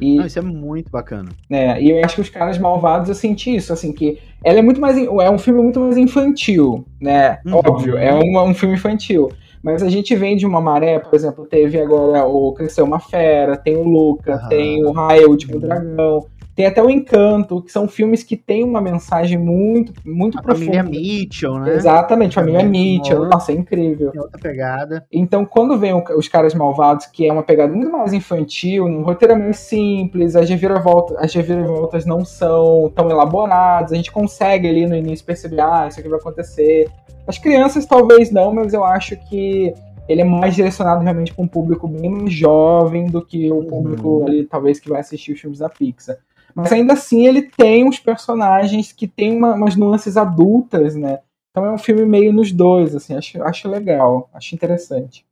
E, 0.00 0.16
Não, 0.16 0.26
isso 0.26 0.38
é 0.38 0.42
muito 0.42 0.90
bacana. 0.90 1.30
né, 1.48 1.80
e 1.80 1.88
eu 1.90 2.04
acho 2.04 2.16
que 2.16 2.20
os 2.20 2.28
caras 2.28 2.58
malvados 2.58 3.08
eu 3.08 3.14
senti 3.14 3.54
isso, 3.54 3.72
assim, 3.72 3.92
que 3.92 4.18
ela 4.44 4.58
é 4.58 4.62
muito 4.62 4.80
mais. 4.80 4.96
É 4.98 5.30
um 5.30 5.38
filme 5.38 5.62
muito 5.62 5.78
mais 5.80 5.96
infantil, 5.96 6.84
né? 7.00 7.38
Uhum. 7.46 7.54
Óbvio, 7.64 7.96
é 7.96 8.12
um, 8.12 8.38
um 8.50 8.54
filme 8.54 8.74
infantil. 8.74 9.30
Mas 9.64 9.82
a 9.82 9.88
gente 9.88 10.14
vem 10.14 10.36
de 10.36 10.44
uma 10.44 10.60
maré, 10.60 10.98
por 10.98 11.14
exemplo, 11.14 11.46
teve 11.46 11.80
agora 11.80 12.26
o 12.26 12.52
Cresceu 12.52 12.84
uma 12.84 13.00
Fera, 13.00 13.56
tem 13.56 13.74
o 13.74 13.82
Luca, 13.82 14.46
tem 14.50 14.84
o 14.84 14.92
Raia, 14.92 15.26
o 15.26 15.30
Último 15.30 15.54
Uhum. 15.54 15.60
Dragão, 15.60 16.26
tem 16.54 16.66
até 16.66 16.82
o 16.82 16.88
Encanto, 16.88 17.60
que 17.62 17.72
são 17.72 17.88
filmes 17.88 18.22
que 18.22 18.36
têm 18.36 18.62
uma 18.62 18.80
mensagem 18.80 19.36
muito, 19.36 19.92
muito 20.04 20.38
A 20.38 20.42
família 20.42 20.82
profunda. 20.82 20.90
Mitchell, 21.00 21.58
né? 21.58 21.74
Exatamente, 21.74 22.34
Família 22.34 22.60
Família 22.60 22.80
Mitchell, 22.98 23.16
Moore. 23.18 23.30
nossa, 23.30 23.50
é 23.52 23.54
incrível. 23.56 24.10
Tem 24.12 24.20
outra 24.20 24.38
pegada. 24.40 25.04
Então, 25.12 25.44
quando 25.44 25.76
vem 25.78 25.92
o- 25.92 26.04
os 26.16 26.28
caras 26.28 26.54
malvados, 26.54 27.06
que 27.06 27.26
é 27.26 27.32
uma 27.32 27.42
pegada 27.42 27.72
muito 27.72 27.90
mais 27.90 28.12
infantil, 28.12 28.84
um 28.84 29.02
roteiro 29.02 29.34
é 29.34 29.36
mais 29.38 29.56
simples, 29.58 30.36
as 30.36 30.48
reviravoltas, 30.48 31.16
as 31.18 31.34
reviravoltas 31.34 32.06
não 32.06 32.24
são 32.24 32.90
tão 32.94 33.10
elaboradas, 33.10 33.92
a 33.92 33.96
gente 33.96 34.12
consegue 34.12 34.68
ali 34.68 34.86
no 34.86 34.94
início 34.94 35.24
perceber, 35.26 35.60
ah, 35.60 35.86
isso 35.88 35.98
aqui 35.98 36.08
vai 36.08 36.18
acontecer. 36.20 36.88
As 37.26 37.38
crianças 37.38 37.86
talvez 37.86 38.30
não, 38.30 38.52
mas 38.54 38.72
eu 38.74 38.84
acho 38.84 39.16
que 39.28 39.74
ele 40.08 40.20
é 40.20 40.24
mais 40.24 40.54
direcionado 40.54 41.02
realmente 41.02 41.32
para 41.34 41.42
um 41.42 41.48
público 41.48 41.88
bem 41.88 42.10
mais 42.10 42.32
jovem 42.32 43.06
do 43.06 43.24
que 43.24 43.50
o 43.50 43.64
público 43.64 44.18
Uhum. 44.18 44.26
ali, 44.26 44.44
talvez, 44.44 44.78
que 44.78 44.88
vai 44.90 45.00
assistir 45.00 45.32
os 45.32 45.40
filmes 45.40 45.58
da 45.60 45.68
Pixar. 45.68 46.16
Mas 46.54 46.72
ainda 46.72 46.92
assim 46.92 47.26
ele 47.26 47.42
tem 47.42 47.84
uns 47.86 47.98
personagens 47.98 48.92
que 48.92 49.08
tem 49.08 49.36
uma- 49.36 49.54
umas 49.54 49.74
nuances 49.76 50.16
adultas, 50.16 50.94
né? 50.94 51.20
Então 51.50 51.64
é 51.64 51.72
um 51.72 51.78
filme 51.78 52.04
meio 52.04 52.32
nos 52.32 52.52
dois, 52.52 52.94
assim, 52.94 53.14
acho, 53.14 53.42
acho 53.42 53.68
legal, 53.68 54.28
acho 54.32 54.54
interessante. 54.54 55.24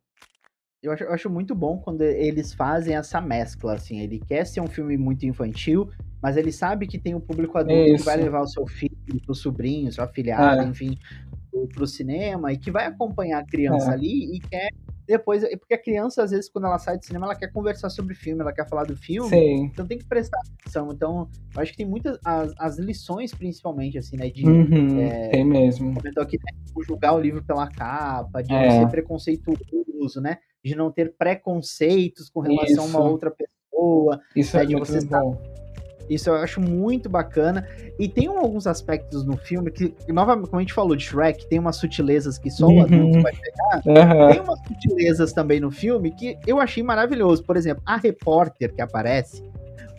Eu 0.81 0.91
acho, 0.91 1.03
eu 1.03 1.13
acho 1.13 1.29
muito 1.29 1.55
bom 1.55 1.77
quando 1.77 2.01
eles 2.01 2.53
fazem 2.53 2.95
essa 2.95 3.21
mescla, 3.21 3.75
assim. 3.75 3.99
Ele 4.01 4.19
quer 4.19 4.45
ser 4.45 4.59
um 4.59 4.67
filme 4.67 4.97
muito 4.97 5.25
infantil, 5.25 5.89
mas 6.21 6.35
ele 6.35 6.51
sabe 6.51 6.87
que 6.87 6.99
tem 6.99 7.15
um 7.15 7.21
público 7.21 7.57
adulto 7.57 7.83
que 7.83 7.91
Isso. 7.93 8.03
vai 8.05 8.17
levar 8.17 8.41
o 8.41 8.47
seu 8.47 8.67
filho, 8.67 8.91
o 9.27 9.33
sobrinho, 9.33 9.91
sua 9.93 10.03
afilhada, 10.05 10.61
É. 10.61 10.65
enfim, 10.65 10.97
pro, 11.49 11.67
pro 11.67 11.87
cinema 11.87 12.51
e 12.51 12.57
que 12.57 12.69
vai 12.69 12.85
acompanhar 12.85 13.39
a 13.39 13.45
criança 13.45 13.91
É. 13.91 13.93
ali 13.93 14.35
e 14.35 14.39
quer 14.41 14.71
depois. 15.07 15.43
Porque 15.59 15.73
a 15.73 15.81
criança, 15.81 16.23
às 16.23 16.31
vezes, 16.31 16.49
quando 16.49 16.65
ela 16.65 16.77
sai 16.79 16.97
do 16.97 17.05
cinema, 17.05 17.25
ela 17.25 17.35
quer 17.35 17.51
conversar 17.51 17.89
sobre 17.89 18.13
o 18.13 18.17
filme, 18.17 18.41
ela 18.41 18.53
quer 18.53 18.67
falar 18.67 18.83
do 18.85 18.95
filme. 18.95 19.29
Sim. 19.29 19.63
Então 19.65 19.85
tem 19.87 19.97
que 19.97 20.05
prestar 20.05 20.39
atenção. 20.61 20.89
Então, 20.91 21.29
eu 21.55 21.61
acho 21.61 21.71
que 21.71 21.77
tem 21.77 21.85
muitas. 21.85 22.17
As, 22.25 22.53
as 22.57 22.77
lições, 22.79 23.33
principalmente, 23.33 23.97
assim, 23.97 24.17
né? 24.17 24.29
De. 24.29 24.45
Uhum, 24.47 24.99
é, 25.01 25.29
Tem 25.29 25.45
mesmo. 25.45 25.93
comentou 25.93 26.23
aqui, 26.23 26.37
né, 26.37 26.53
julgar 26.87 27.13
o 27.13 27.19
livro 27.19 27.43
pela 27.43 27.67
capa, 27.67 28.41
de 28.41 28.53
É. 28.53 28.67
não 28.67 28.81
ser 28.81 28.91
preconceituoso, 28.91 30.21
né? 30.21 30.37
De 30.63 30.75
não 30.75 30.91
ter 30.91 31.13
preconceitos 31.17 32.29
com 32.29 32.39
relação 32.39 32.83
a 32.85 32.87
Isso. 32.87 32.97
uma 32.97 33.07
outra 33.09 33.31
pessoa. 33.31 34.19
Isso 34.35 34.57
É, 34.57 34.63
é 34.63 34.65
de 34.65 34.73
muito 34.75 34.87
você 34.87 34.97
estar- 34.99 35.21
bom. 35.21 35.52
Isso 36.09 36.29
eu 36.29 36.35
acho 36.35 36.59
muito 36.61 37.09
bacana. 37.09 37.67
E 37.99 38.07
tem 38.07 38.27
alguns 38.27 38.67
aspectos 38.67 39.23
no 39.25 39.37
filme 39.37 39.71
que, 39.71 39.93
novamente, 40.07 40.47
como 40.49 40.57
a 40.59 40.61
gente 40.61 40.73
falou 40.73 40.95
de 40.95 41.03
Shrek, 41.03 41.47
tem 41.47 41.59
umas 41.59 41.75
sutilezas 41.77 42.37
que 42.37 42.49
só 42.49 42.67
o 42.67 42.71
Uhum. 42.71 42.81
adulto 42.81 43.21
vai 43.21 43.33
pegar. 43.33 44.01
Aham. 44.01 44.31
Tem 44.31 44.41
umas 44.41 44.59
sutilezas 44.67 45.33
também 45.33 45.59
no 45.59 45.71
filme 45.71 46.11
que 46.11 46.37
eu 46.47 46.59
achei 46.59 46.83
maravilhoso. 46.83 47.43
Por 47.43 47.55
exemplo, 47.57 47.81
a 47.85 47.97
repórter 47.97 48.73
que 48.73 48.81
aparece. 48.81 49.43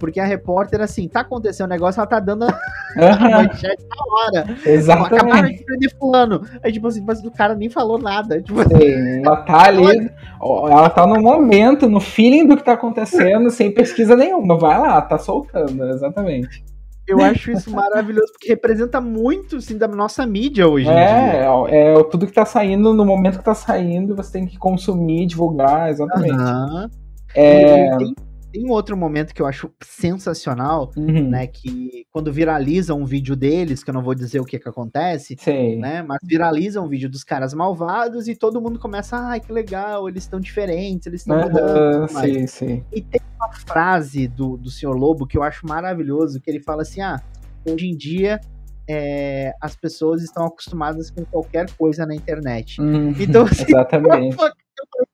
Porque 0.04 0.20
a 0.20 0.24
repórter, 0.24 0.80
assim, 0.82 1.08
tá 1.08 1.20
acontecendo 1.20 1.66
um 1.66 1.70
negócio, 1.70 1.98
ela 1.98 2.06
tá 2.06 2.20
dando 2.20 2.44
a 2.44 2.48
manchete 2.96 3.84
na 3.88 4.14
hora. 4.14 4.40
Acabaram 4.40 4.58
Exatamente. 4.66 5.58
de 5.58 5.64
prender 5.64 5.96
fulano. 5.98 6.42
Aí, 6.62 6.70
tipo 6.70 6.86
assim, 6.86 7.02
mas 7.06 7.24
o 7.24 7.30
cara 7.30 7.54
nem 7.54 7.70
falou 7.70 7.98
nada. 7.98 8.40
Tipo, 8.42 8.62
Sim, 8.62 9.22
ela 9.24 9.36
tá 9.38 9.64
ali, 9.68 10.10
ela 10.42 10.90
tá 10.90 11.06
no 11.06 11.20
momento, 11.22 11.88
no 11.88 12.00
feeling 12.00 12.46
do 12.46 12.56
que 12.56 12.62
tá 12.64 12.74
acontecendo, 12.74 13.48
sem 13.50 13.72
pesquisa 13.72 14.14
nenhuma. 14.14 14.58
Vai 14.58 14.78
lá, 14.78 15.00
tá 15.00 15.16
soltando, 15.16 15.82
exatamente. 15.88 16.62
eu 17.06 17.20
acho 17.22 17.50
isso 17.50 17.70
maravilhoso, 17.70 18.32
porque 18.32 18.48
representa 18.48 19.00
muito, 19.00 19.56
assim, 19.56 19.76
da 19.78 19.88
nossa 19.88 20.26
mídia 20.26 20.68
hoje. 20.68 20.88
É, 20.88 21.46
é 21.70 22.04
tudo 22.04 22.26
que 22.26 22.32
tá 22.32 22.44
saindo, 22.44 22.92
no 22.92 23.04
momento 23.04 23.38
que 23.38 23.44
tá 23.44 23.54
saindo, 23.54 24.14
você 24.14 24.32
tem 24.32 24.46
que 24.46 24.58
consumir, 24.58 25.26
divulgar, 25.26 25.90
exatamente. 25.90 26.32
Aham. 26.34 26.90
É, 27.34 27.88
E 27.94 27.98
tem, 27.98 28.14
tem 28.54 28.64
um 28.64 28.70
outro 28.70 28.96
momento 28.96 29.34
que 29.34 29.42
eu 29.42 29.46
acho 29.46 29.68
sensacional, 29.82 30.92
uhum, 30.96 31.28
né? 31.28 31.44
Que 31.48 32.06
quando 32.12 32.32
viraliza 32.32 32.94
um 32.94 33.04
vídeo 33.04 33.34
deles, 33.34 33.82
que 33.82 33.90
eu 33.90 33.94
não 33.94 34.02
vou 34.02 34.14
dizer 34.14 34.38
o 34.38 34.44
que 34.44 34.60
que 34.60 34.68
acontece, 34.68 35.36
sei. 35.40 35.76
né? 35.76 36.04
Mas 36.04 36.20
viraliza 36.22 36.80
um 36.80 36.86
vídeo 36.86 37.10
dos 37.10 37.24
caras 37.24 37.52
malvados 37.52 38.28
e 38.28 38.36
todo 38.36 38.60
mundo 38.60 38.78
começa, 38.78 39.16
ai, 39.16 39.40
que 39.40 39.52
legal, 39.52 40.08
eles 40.08 40.22
estão 40.22 40.38
diferentes, 40.38 41.08
eles 41.08 41.22
estão 41.22 41.36
mudando. 41.36 42.06
Tudo 42.06 42.14
mais." 42.14 42.32
sim, 42.32 42.46
sim. 42.46 42.84
E 42.92 43.02
tem 43.02 43.20
uma 43.36 43.52
frase 43.52 44.28
do, 44.28 44.56
do 44.56 44.70
Sr. 44.70 44.92
Lobo 44.92 45.26
que 45.26 45.36
eu 45.36 45.42
acho 45.42 45.66
maravilhoso, 45.66 46.40
que 46.40 46.48
ele 46.48 46.60
fala 46.60 46.82
assim, 46.82 47.00
ah, 47.00 47.20
hoje 47.68 47.88
em 47.88 47.96
dia 47.96 48.40
é, 48.88 49.52
as 49.60 49.74
pessoas 49.74 50.22
estão 50.22 50.46
acostumadas 50.46 51.10
com 51.10 51.24
qualquer 51.24 51.68
coisa 51.76 52.06
na 52.06 52.14
internet. 52.14 52.80
Uhum, 52.80 53.12
Então, 53.18 53.46
assim, 53.46 53.64
exatamente. 53.66 54.36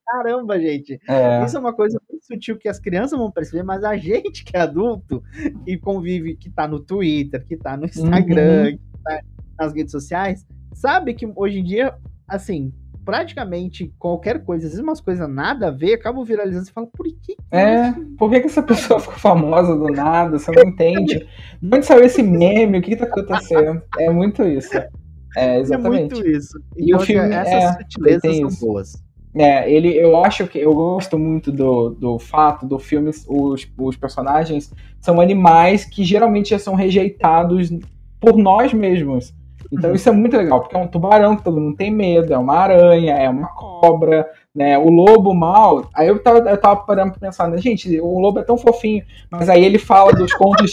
caramba, 0.07 0.59
gente, 0.61 0.99
É, 1.09 1.45
isso 1.45 1.57
é 1.57 1.61
uma 1.61 1.73
coisa 1.73 2.01
muito 2.11 2.25
sutil 2.25 2.57
que 2.59 2.69
as 2.69 2.79
crianças 2.81 3.19
vão 3.19 3.31
perceber, 3.31 3.63
mas 3.63 3.85
a 3.85 3.97
gente 3.97 4.45
que 4.45 4.57
é 4.57 4.61
adulto 4.61 5.23
e 5.67 5.77
convive, 5.79 6.37
que 6.37 6.51
tá 6.51 6.67
no 6.67 6.81
Twitter, 6.81 7.45
que 7.47 7.57
tá 7.57 7.77
no 7.77 7.85
Instagram, 7.87 8.65
Uhum. 8.65 8.71
que 8.73 9.03
tá 9.05 9.21
nas 9.59 9.73
redes 9.75 9.93
sociais, 9.93 10.45
sabe 10.75 11.15
que 11.15 11.31
hoje 11.37 11.59
em 11.61 11.65
dia, 11.65 11.95
assim, 12.27 12.73
praticamente 13.05 13.93
qualquer 13.99 14.45
coisa, 14.45 14.67
às 14.67 14.73
vezes 14.73 14.85
umas 14.85 15.01
coisas 15.01 15.29
nada 15.29 15.69
a 15.69 15.71
ver, 15.71 15.95
acabam 15.95 16.25
viralizando 16.25 16.69
e 16.69 16.73
fala, 16.73 16.87
por 16.87 17.07
que? 17.07 17.13
que 17.35 17.37
É, 17.51 17.89
isso? 17.91 18.07
por 18.19 18.31
que, 18.31 18.41
que 18.41 18.47
essa 18.47 18.63
pessoa 18.63 19.01
ficou 19.01 19.17
famosa 19.19 19.77
do 19.77 19.89
nada? 19.89 20.39
Você 20.39 20.51
não 20.53 20.63
entende. 20.63 21.27
De 21.61 21.77
onde 21.77 21.87
saiu 21.87 22.05
esse 22.05 22.23
meme? 22.23 22.79
O 22.79 22.83
que, 22.83 22.91
que 22.91 22.97
tá 22.97 23.05
acontecendo? 23.07 23.83
É 23.99 24.11
muito 24.11 24.43
isso. 24.45 24.77
É, 24.77 24.89
É 25.37 25.59
exatamente. 25.61 26.15
muito 26.15 26.29
isso. 26.29 26.59
E 26.77 26.87
Então, 26.87 27.01
o 27.01 27.03
filme, 27.07 27.33
essas 27.35 27.65
é, 27.65 27.73
sutilezas 27.79 28.37
são 28.37 28.69
boas. 28.69 28.93
É, 29.35 29.71
ele, 29.71 29.95
eu 29.97 30.23
acho 30.25 30.47
que 30.47 30.59
eu 30.59 30.75
gosto 30.75 31.19
muito 31.19 31.53
do, 31.53 31.91
do 31.91 32.19
fato 32.19 32.67
do 32.67 32.79
filme, 32.79 33.11
os, 33.29 33.69
os 33.79 33.97
personagens 33.97 34.73
são 35.01 35.21
animais 35.21 35.85
que 35.85 36.03
geralmente 36.05 36.51
já 36.51 36.59
são 36.59 36.75
rejeitados 36.75 37.71
por 38.21 38.37
nós 38.37 38.73
mesmos. 38.73 39.33
Então 39.73 39.91
Uhum. 39.91 39.97
isso 39.97 40.09
é 40.09 40.13
muito 40.13 40.37
legal, 40.37 40.61
porque 40.61 40.77
é 40.77 40.79
um 40.81 40.89
tubarão 40.89 41.37
que 41.37 41.45
todo 41.45 41.61
mundo 41.61 41.77
tem 41.77 41.93
medo, 41.93 42.35
é 42.35 42.39
uma 42.39 42.57
aranha, 42.57 43.15
é 43.15 43.29
uma 43.31 43.47
cobra, 43.49 44.27
né? 44.55 44.77
O 44.77 44.89
lobo 44.89 45.33
mal. 45.33 45.89
Aí 45.95 46.09
eu 46.09 46.21
tava, 46.21 46.39
eu 46.41 46.57
tava 46.57 46.81
parando 46.81 47.13
pra 47.13 47.21
pensar, 47.21 47.49
né? 47.49 47.57
Gente, 47.59 48.01
o 48.01 48.19
lobo 48.19 48.41
é 48.41 48.43
tão 48.43 48.59
fofinho, 48.59 49.05
mas 49.31 49.49
aí 49.49 49.65
ele 49.65 49.79
fala 49.79 50.13
dos 50.13 50.33
contos. 50.35 50.73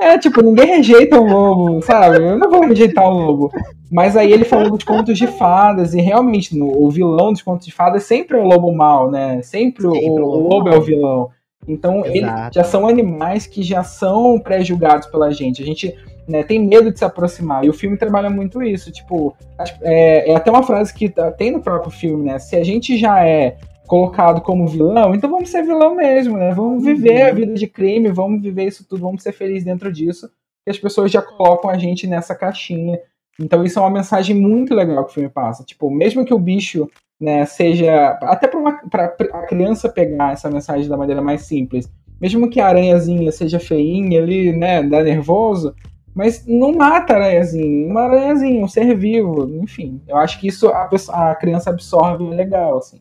É, 0.00 0.18
tipo, 0.18 0.42
ninguém 0.42 0.66
rejeita 0.76 1.18
o 1.18 1.24
lobo, 1.26 1.82
sabe? 1.82 2.16
Eu 2.18 2.38
não 2.38 2.50
vou 2.50 2.60
rejeitar 2.66 3.04
o 3.08 3.10
lobo. 3.12 3.50
Mas 3.90 4.16
aí 4.16 4.32
ele 4.32 4.44
falou 4.44 4.70
dos 4.70 4.84
contos 4.84 5.16
de 5.16 5.26
fadas, 5.26 5.94
e 5.94 6.00
realmente, 6.00 6.56
no, 6.56 6.66
o 6.82 6.90
vilão 6.90 7.32
dos 7.32 7.42
contos 7.42 7.66
de 7.66 7.72
fadas 7.72 8.02
sempre 8.04 8.36
é 8.36 8.40
o 8.40 8.44
lobo 8.44 8.72
mal, 8.72 9.10
né? 9.10 9.40
Sempre, 9.42 9.86
o- 9.86 9.92
Sempre 9.94 10.22
o, 10.22 10.26
o 10.26 10.48
lobo 10.48 10.68
é 10.68 10.76
o 10.76 10.80
vilão. 10.82 11.28
Então, 11.68 12.04
eles 12.04 12.22
Exato. 12.22 12.54
já 12.54 12.64
são 12.64 12.86
animais 12.86 13.46
que 13.46 13.62
já 13.62 13.82
são 13.82 14.38
pré-julgados 14.38 15.06
pela 15.08 15.30
gente. 15.32 15.62
A 15.62 15.66
gente 15.66 15.94
né, 16.28 16.42
tem 16.42 16.64
medo 16.64 16.92
de 16.92 16.98
se 16.98 17.04
aproximar. 17.04 17.64
E 17.64 17.68
o 17.70 17.72
filme 17.72 17.96
trabalha 17.96 18.28
muito 18.30 18.62
isso. 18.62 18.90
Tipo, 18.92 19.34
é, 19.82 20.30
é 20.30 20.34
até 20.36 20.50
uma 20.50 20.62
frase 20.62 20.92
que 20.92 21.08
tá- 21.08 21.30
tem 21.32 21.50
no 21.52 21.60
próprio 21.60 21.90
filme, 21.90 22.24
né? 22.24 22.38
Se 22.38 22.54
a 22.56 22.64
gente 22.64 22.96
já 22.96 23.24
é 23.24 23.56
colocado 23.86 24.40
como 24.40 24.66
vilão, 24.66 25.14
então 25.14 25.30
vamos 25.30 25.48
ser 25.50 25.62
vilão 25.62 25.94
mesmo, 25.94 26.36
né? 26.36 26.52
Vamos 26.52 26.84
viver 26.84 27.22
Uhum. 27.24 27.28
a 27.28 27.32
vida 27.32 27.54
de 27.54 27.66
crime, 27.66 28.08
vamos 28.10 28.42
viver 28.42 28.64
isso 28.64 28.84
tudo, 28.88 29.02
vamos 29.02 29.22
ser 29.22 29.32
felizes 29.32 29.64
dentro 29.64 29.92
disso. 29.92 30.28
E 30.66 30.70
as 30.70 30.78
pessoas 30.78 31.10
já 31.10 31.22
colocam 31.22 31.70
a 31.70 31.78
gente 31.78 32.06
nessa 32.06 32.34
caixinha. 32.34 32.98
Então 33.40 33.62
isso 33.64 33.78
é 33.78 33.82
uma 33.82 33.90
mensagem 33.90 34.34
muito 34.34 34.74
legal 34.74 35.04
que 35.04 35.10
o 35.10 35.14
filme 35.14 35.28
passa. 35.28 35.62
Tipo, 35.64 35.90
mesmo 35.90 36.24
que 36.24 36.34
o 36.34 36.38
bicho 36.38 36.88
né, 37.20 37.46
seja. 37.46 38.18
Até 38.22 38.46
para 38.48 39.04
a 39.04 39.42
criança 39.46 39.88
pegar 39.88 40.32
essa 40.32 40.50
mensagem 40.50 40.88
da 40.88 40.96
maneira 40.96 41.22
mais 41.22 41.42
simples. 41.42 41.88
Mesmo 42.20 42.48
que 42.50 42.60
a 42.60 42.66
aranhazinha 42.66 43.30
seja 43.30 43.58
feinha 43.60 44.20
ali, 44.22 44.52
né, 44.52 44.82
dá 44.82 45.02
nervoso, 45.02 45.74
mas 46.14 46.46
não 46.46 46.72
mata 46.72 47.12
a 47.12 47.16
aranhazinha. 47.16 47.86
Uma 47.90 48.02
aranhazinha, 48.02 48.64
um 48.64 48.68
ser 48.68 48.94
vivo, 48.96 49.48
enfim. 49.62 50.00
Eu 50.08 50.16
acho 50.16 50.40
que 50.40 50.48
isso 50.48 50.68
a, 50.68 50.86
pessoa- 50.86 51.30
a 51.30 51.34
criança 51.34 51.70
absorve 51.70 52.24
legal, 52.24 52.78
assim. 52.78 53.00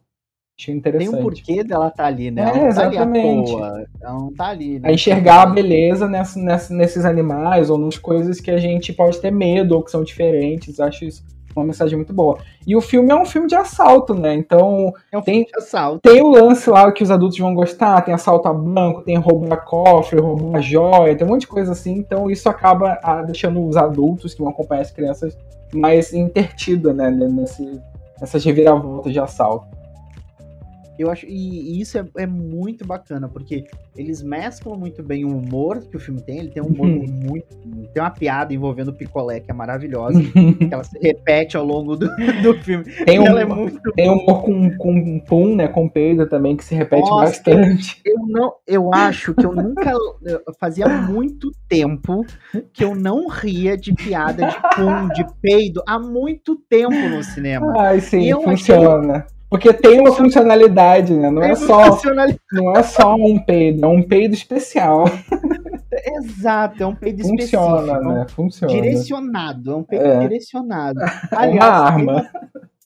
Achei 0.58 0.74
Tem 0.74 0.78
interessante. 0.80 1.16
um 1.20 1.22
porquê 1.22 1.64
dela 1.66 1.92
tá 1.92 2.06
ali, 2.06 2.32
né? 2.32 2.44
É, 2.44 2.46
ela 2.46 2.54
não 2.54 2.74
tá 2.74 2.82
ali 2.82 2.96
exatamente. 2.96 3.52
Ela 4.02 4.14
não 4.14 4.34
tá 4.34 4.48
ali. 4.48 4.80
né? 4.80 4.90
a 4.90 4.92
enxergar 4.94 5.42
a 5.42 5.46
beleza 5.48 6.08
nessa, 6.08 6.40
nessa- 6.40 6.74
nesses 6.74 7.04
animais 7.04 7.70
ou 7.70 7.78
nas 7.78 7.98
coisas 7.98 8.40
que 8.40 8.50
a 8.50 8.58
gente 8.58 8.94
pode 8.94 9.20
ter 9.20 9.32
medo 9.32 9.76
ou 9.76 9.84
que 9.84 9.92
são 9.92 10.02
diferentes. 10.04 10.80
Acho 10.80 11.06
isso 11.06 11.24
uma 11.56 11.64
mensagem 11.66 11.96
muito 11.96 12.12
boa. 12.14 12.38
E 12.68 12.76
o 12.76 12.82
filme 12.82 13.10
é 13.12 13.16
um 13.16 13.26
filme 13.26 13.48
de 13.48 13.56
assalto, 13.56 14.14
né? 14.14 14.34
Então 14.34 14.94
É 15.10 15.18
um 15.18 15.22
tem- 15.22 15.46
tem 16.02 16.22
o 16.22 16.30
lance 16.30 16.70
lá 16.70 16.92
que 16.92 17.02
os 17.02 17.10
adultos 17.10 17.38
vão 17.40 17.54
gostar, 17.56 18.02
tem 18.02 18.14
assalto 18.14 18.46
a 18.50 18.54
banco, 18.54 19.02
tem 19.04 19.16
roubar 19.16 19.64
cofre, 19.64 20.20
roubar 20.20 20.62
joia, 20.62 21.16
tem 21.16 21.26
um 21.26 21.30
monte 21.30 21.42
de 21.42 21.48
coisa 21.48 21.72
assim. 21.72 21.94
Então 21.98 22.30
isso 22.30 22.50
acaba 22.50 23.00
ah, 23.02 23.22
deixando 23.22 23.66
os 23.66 23.78
adultos 23.78 24.34
que 24.34 24.42
vão 24.42 24.50
acompanhar 24.50 24.82
as 24.82 24.92
crianças 24.92 25.38
mais 25.74 26.14
intertidos, 26.14 26.94
né? 26.94 27.10
Nesse, 27.10 27.82
nessas 28.20 28.44
reviravoltas 28.44 29.14
de 29.14 29.20
assalto. 29.20 29.66
Eu 30.98 31.12
acho, 31.12 31.26
e, 31.26 31.78
e 31.78 31.82
isso 31.82 31.98
é, 31.98 32.06
é, 32.18 32.26
muito 32.26 32.86
bacana, 32.86 33.28
porque 33.28 33.66
eles 33.96 34.22
mesclam 34.22 34.78
muito 34.78 35.04
bem 35.04 35.26
o 35.26 35.38
humor 35.38 35.80
que 35.80 35.98
o 35.98 36.00
filme 36.00 36.22
tem. 36.22 36.40
Ele 36.40 36.50
tem 36.50 36.64
um 36.64 36.68
humor 36.68 36.88
uhum. 36.88 37.06
muito. 37.30 37.48
Tem 37.94 38.02
uma 38.02 38.12
piada 38.12 38.54
envolvendo 38.54 38.90
o 38.90 38.94
picolé 38.94 39.40
que 39.40 39.52
é 39.52 39.54
maravilhosa, 39.54 40.20
que 40.24 40.74
ela 40.74 40.84
se 40.84 40.98
repete 41.00 41.58
ao 41.58 41.66
longo 41.66 41.96
do, 41.96 42.08
do 42.42 42.54
filme. 42.62 42.86
Tem 43.06 43.20
um, 43.20 43.38
é 43.38 43.46
muito... 43.46 43.92
tem 43.94 44.10
humor 44.10 44.44
com, 44.44 44.78
com 44.78 45.20
pum, 45.20 45.56
né? 45.56 45.68
Com 45.68 45.90
peido 45.90 46.28
também, 46.28 46.56
que 46.56 46.64
se 46.64 46.74
repete 46.74 47.10
Nossa, 47.10 47.26
bastante. 47.26 48.02
Eu, 48.06 48.16
eu, 48.16 48.28
não, 48.28 48.54
eu 48.66 48.94
acho 48.94 49.34
que 49.34 49.46
eu 49.46 49.54
nunca. 49.54 49.92
Eu 50.24 50.42
fazia 50.60 50.88
muito 50.88 51.52
tempo 51.68 52.26
que 52.74 52.84
eu 52.84 52.96
não 52.96 53.28
ria 53.28 53.78
de 53.78 53.94
piada 53.94 54.48
de 54.48 54.56
pum, 54.76 55.08
de 55.10 55.26
peido, 55.42 55.82
há 55.88 56.00
muito 56.00 56.56
tempo 56.70 56.96
no 57.10 57.24
cinema. 57.24 57.74
Ai, 57.78 58.00
sim, 58.00 58.32
funciona. 58.42 59.14
Achei... 59.14 59.36
Porque 59.56 59.72
tem 59.72 60.02
uma 60.02 60.12
funcionalidade, 60.12 61.14
né? 61.14 61.30
Não 61.30 61.42
é 61.42 61.56
só 61.56 61.98
não 62.52 62.76
é 62.76 62.84
só 62.84 63.16
um 63.16 63.40
peido, 63.40 63.86
é 63.86 63.88
um 63.88 64.02
peido 64.02 64.34
especial. 64.34 65.06
Exato, 66.18 66.84
é 66.84 66.86
um 66.86 66.94
peido 66.94 67.24
Funciona, 67.24 67.78
específico. 67.78 68.10
né? 68.10 68.26
Funciona. 68.28 68.74
Direcionado, 68.74 69.72
é 69.72 69.76
um 69.78 69.84
peido 69.84 70.06
é. 70.06 70.20
direcionado. 70.20 71.00
Aliás, 71.32 71.56
é 71.56 71.66
uma 71.66 71.66
arma. 71.66 72.30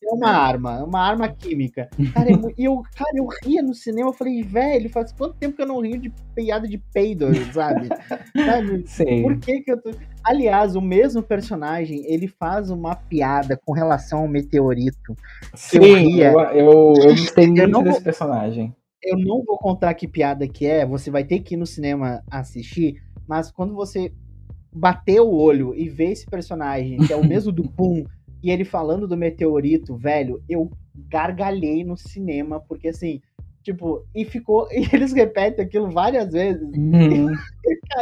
É 0.10 0.16
uma 0.16 0.30
arma, 0.30 0.80
é 0.80 0.84
uma 0.84 1.01
arma 1.01 1.30
química. 1.30 1.88
Cara, 2.13 2.32
eu, 2.32 2.54
eu, 2.58 2.84
cara, 2.96 3.12
eu 3.16 3.28
ria 3.44 3.62
no 3.62 3.75
cinema, 3.75 4.10
eu 4.10 4.13
falei, 4.13 4.42
velho, 4.42 4.89
faz 4.89 5.12
quanto 5.12 5.36
tempo 5.36 5.56
que 5.56 5.62
eu 5.62 5.68
não 5.68 5.82
rio 5.82 6.00
de 6.00 6.12
piada 6.34 6.68
de 6.68 6.80
peido, 6.92 7.28
sabe? 7.54 7.89
sabe? 8.36 8.84
Sim. 8.88 9.22
Por 9.22 9.38
que 9.38 9.62
que 9.62 9.72
eu 9.72 9.80
tô... 9.80 9.92
Aliás, 10.24 10.75
o 10.75 10.82
mesmo 10.82 11.22
personagem, 11.22 12.04
ele 12.12 12.28
faz 12.28 12.72
uma 12.72 12.96
piada 12.96 13.56
com 13.63 13.72
relação 13.72 14.22
ao 14.22 14.28
meteorito. 14.28 15.16
Sim, 15.54 15.78
eu, 15.78 15.96
ria. 15.96 16.32
eu, 16.32 16.39
eu, 16.39 16.94
eu 17.04 17.16
gostei 17.16 17.48
muito 17.48 17.84
desse 17.84 17.92
vou, 17.92 18.01
personagem. 18.01 18.75
Eu 19.04 19.18
não 19.18 19.44
vou 19.44 19.58
contar 19.60 19.94
que 19.94 20.08
piada 20.08 20.48
que 20.48 20.66
é, 20.66 20.86
você 20.86 21.12
vai 21.12 21.24
ter 21.24 21.39
que 21.42 21.54
ir 21.54 21.58
no 21.58 21.68
cinema 21.68 22.24
assistir, 22.32 23.01
mas 23.28 23.51
quando 23.51 23.75
você 23.75 24.12
bater 24.72 25.20
o 25.20 25.32
olho 25.32 25.74
e 25.75 25.88
ver 25.89 26.12
esse 26.12 26.25
personagem, 26.25 26.98
que 27.00 27.13
é 27.13 27.16
o 27.16 27.25
mesmo 27.25 27.51
do 27.51 27.63
Pum, 27.63 28.04
e 28.41 28.51
ele 28.51 28.63
falando 28.63 29.08
do 29.08 29.17
meteorito, 29.17 29.96
velho, 29.96 30.41
eu 30.48 30.72
gargalhei 31.10 31.84
no 31.84 31.98
cinema, 31.98 32.60
porque 32.60 32.89
assim, 32.89 33.22
tipo, 33.63 34.05
e 34.15 34.25
ficou. 34.25 34.67
E 34.72 34.88
eles 34.93 35.13
repetem 35.13 35.65
aquilo 35.65 35.89
várias 35.91 36.31
vezes. 36.31 36.67
Uhum. 36.75 37.34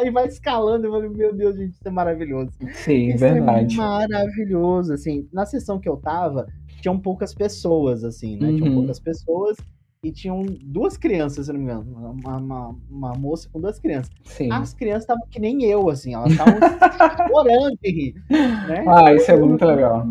E, 0.03 0.11
vai 0.11 0.27
escalando. 0.27 0.85
Eu 0.85 0.91
falei, 0.91 1.09
meu 1.09 1.33
Deus, 1.33 1.57
gente, 1.57 1.71
isso 1.71 1.87
é 1.87 1.89
maravilhoso. 1.89 2.51
Sim, 2.73 3.07
isso 3.07 3.25
é 3.25 3.33
verdade. 3.33 3.73
É 3.73 3.77
maravilhoso. 3.77 4.93
Assim, 4.93 5.27
na 5.33 5.45
sessão 5.45 5.79
que 5.79 5.89
eu 5.89 5.97
tava, 5.97 6.45
tinham 6.81 6.99
poucas 6.99 7.33
pessoas, 7.33 8.03
assim, 8.03 8.37
né? 8.37 8.49
Uhum. 8.49 8.57
Tinham 8.57 8.73
poucas 8.75 8.99
pessoas. 8.99 9.57
E 10.03 10.11
tinham 10.11 10.45
duas 10.45 10.95
crianças, 10.95 11.47
se 11.47 11.51
não 11.51 11.59
me 11.59 11.65
engano. 11.65 12.13
Uma, 12.13 12.37
uma, 12.37 12.75
uma 12.89 13.13
moça 13.13 13.49
com 13.51 13.59
duas 13.59 13.79
crianças. 13.79 14.11
Sim. 14.23 14.51
As 14.51 14.73
crianças 14.73 15.03
estavam 15.03 15.25
que 15.27 15.39
nem 15.39 15.63
eu, 15.63 15.89
assim, 15.89 16.13
elas 16.13 16.31
estavam 16.31 16.53
orando 17.33 17.77
de 17.81 17.91
rir. 17.91 18.15
Né? 18.29 18.85
Ah, 18.87 19.13
isso 19.13 19.31
é 19.31 19.37
muito 19.37 19.65
legal. 19.65 20.07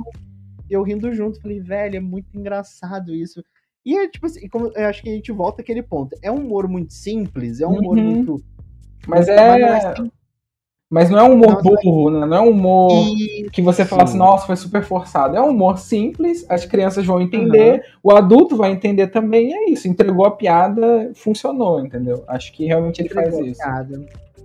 Eu 0.68 0.82
rindo 0.82 1.12
junto, 1.14 1.40
falei, 1.40 1.60
velho, 1.60 1.96
é 1.96 2.00
muito 2.00 2.36
engraçado 2.36 3.14
isso. 3.14 3.42
E 3.84 3.96
é 3.96 4.08
tipo 4.08 4.26
assim, 4.26 4.48
como, 4.48 4.72
eu 4.74 4.86
acho 4.86 5.00
que 5.00 5.08
a 5.08 5.12
gente 5.12 5.30
volta 5.30 5.62
àquele 5.62 5.82
ponto. 5.82 6.16
É 6.20 6.30
um 6.30 6.44
humor 6.44 6.66
muito 6.68 6.92
simples, 6.92 7.60
é 7.60 7.66
um 7.66 7.78
humor 7.78 7.96
uhum. 7.96 8.04
muito. 8.04 8.44
Mas 9.06 9.28
é. 9.28 9.60
Mas 9.60 10.10
não 10.90 11.18
é 11.18 11.22
um 11.24 11.32
humor 11.32 11.54
não, 11.54 11.62
burro, 11.62 12.10
né? 12.10 12.26
Não 12.26 12.36
é 12.36 12.40
um 12.40 12.50
humor 12.50 12.92
e... 12.92 13.48
que 13.50 13.60
você 13.60 13.84
fala 13.84 14.04
assim, 14.04 14.18
nossa, 14.18 14.46
foi 14.46 14.56
super 14.56 14.84
forçado. 14.84 15.36
É 15.36 15.40
um 15.40 15.50
humor 15.50 15.78
simples, 15.78 16.46
as 16.48 16.64
crianças 16.64 17.04
vão 17.04 17.20
entender, 17.20 17.74
uhum. 17.74 17.80
o 18.04 18.12
adulto 18.12 18.56
vai 18.56 18.70
entender 18.70 19.08
também, 19.08 19.50
e 19.50 19.52
é 19.52 19.70
isso. 19.70 19.88
Entregou 19.88 20.24
a 20.24 20.30
piada, 20.30 21.10
funcionou, 21.14 21.84
entendeu? 21.84 22.22
Acho 22.28 22.52
que 22.52 22.66
realmente 22.66 23.00
ele 23.00 23.08
Entregou 23.08 23.32
faz 23.32 23.46
isso. 23.46 23.62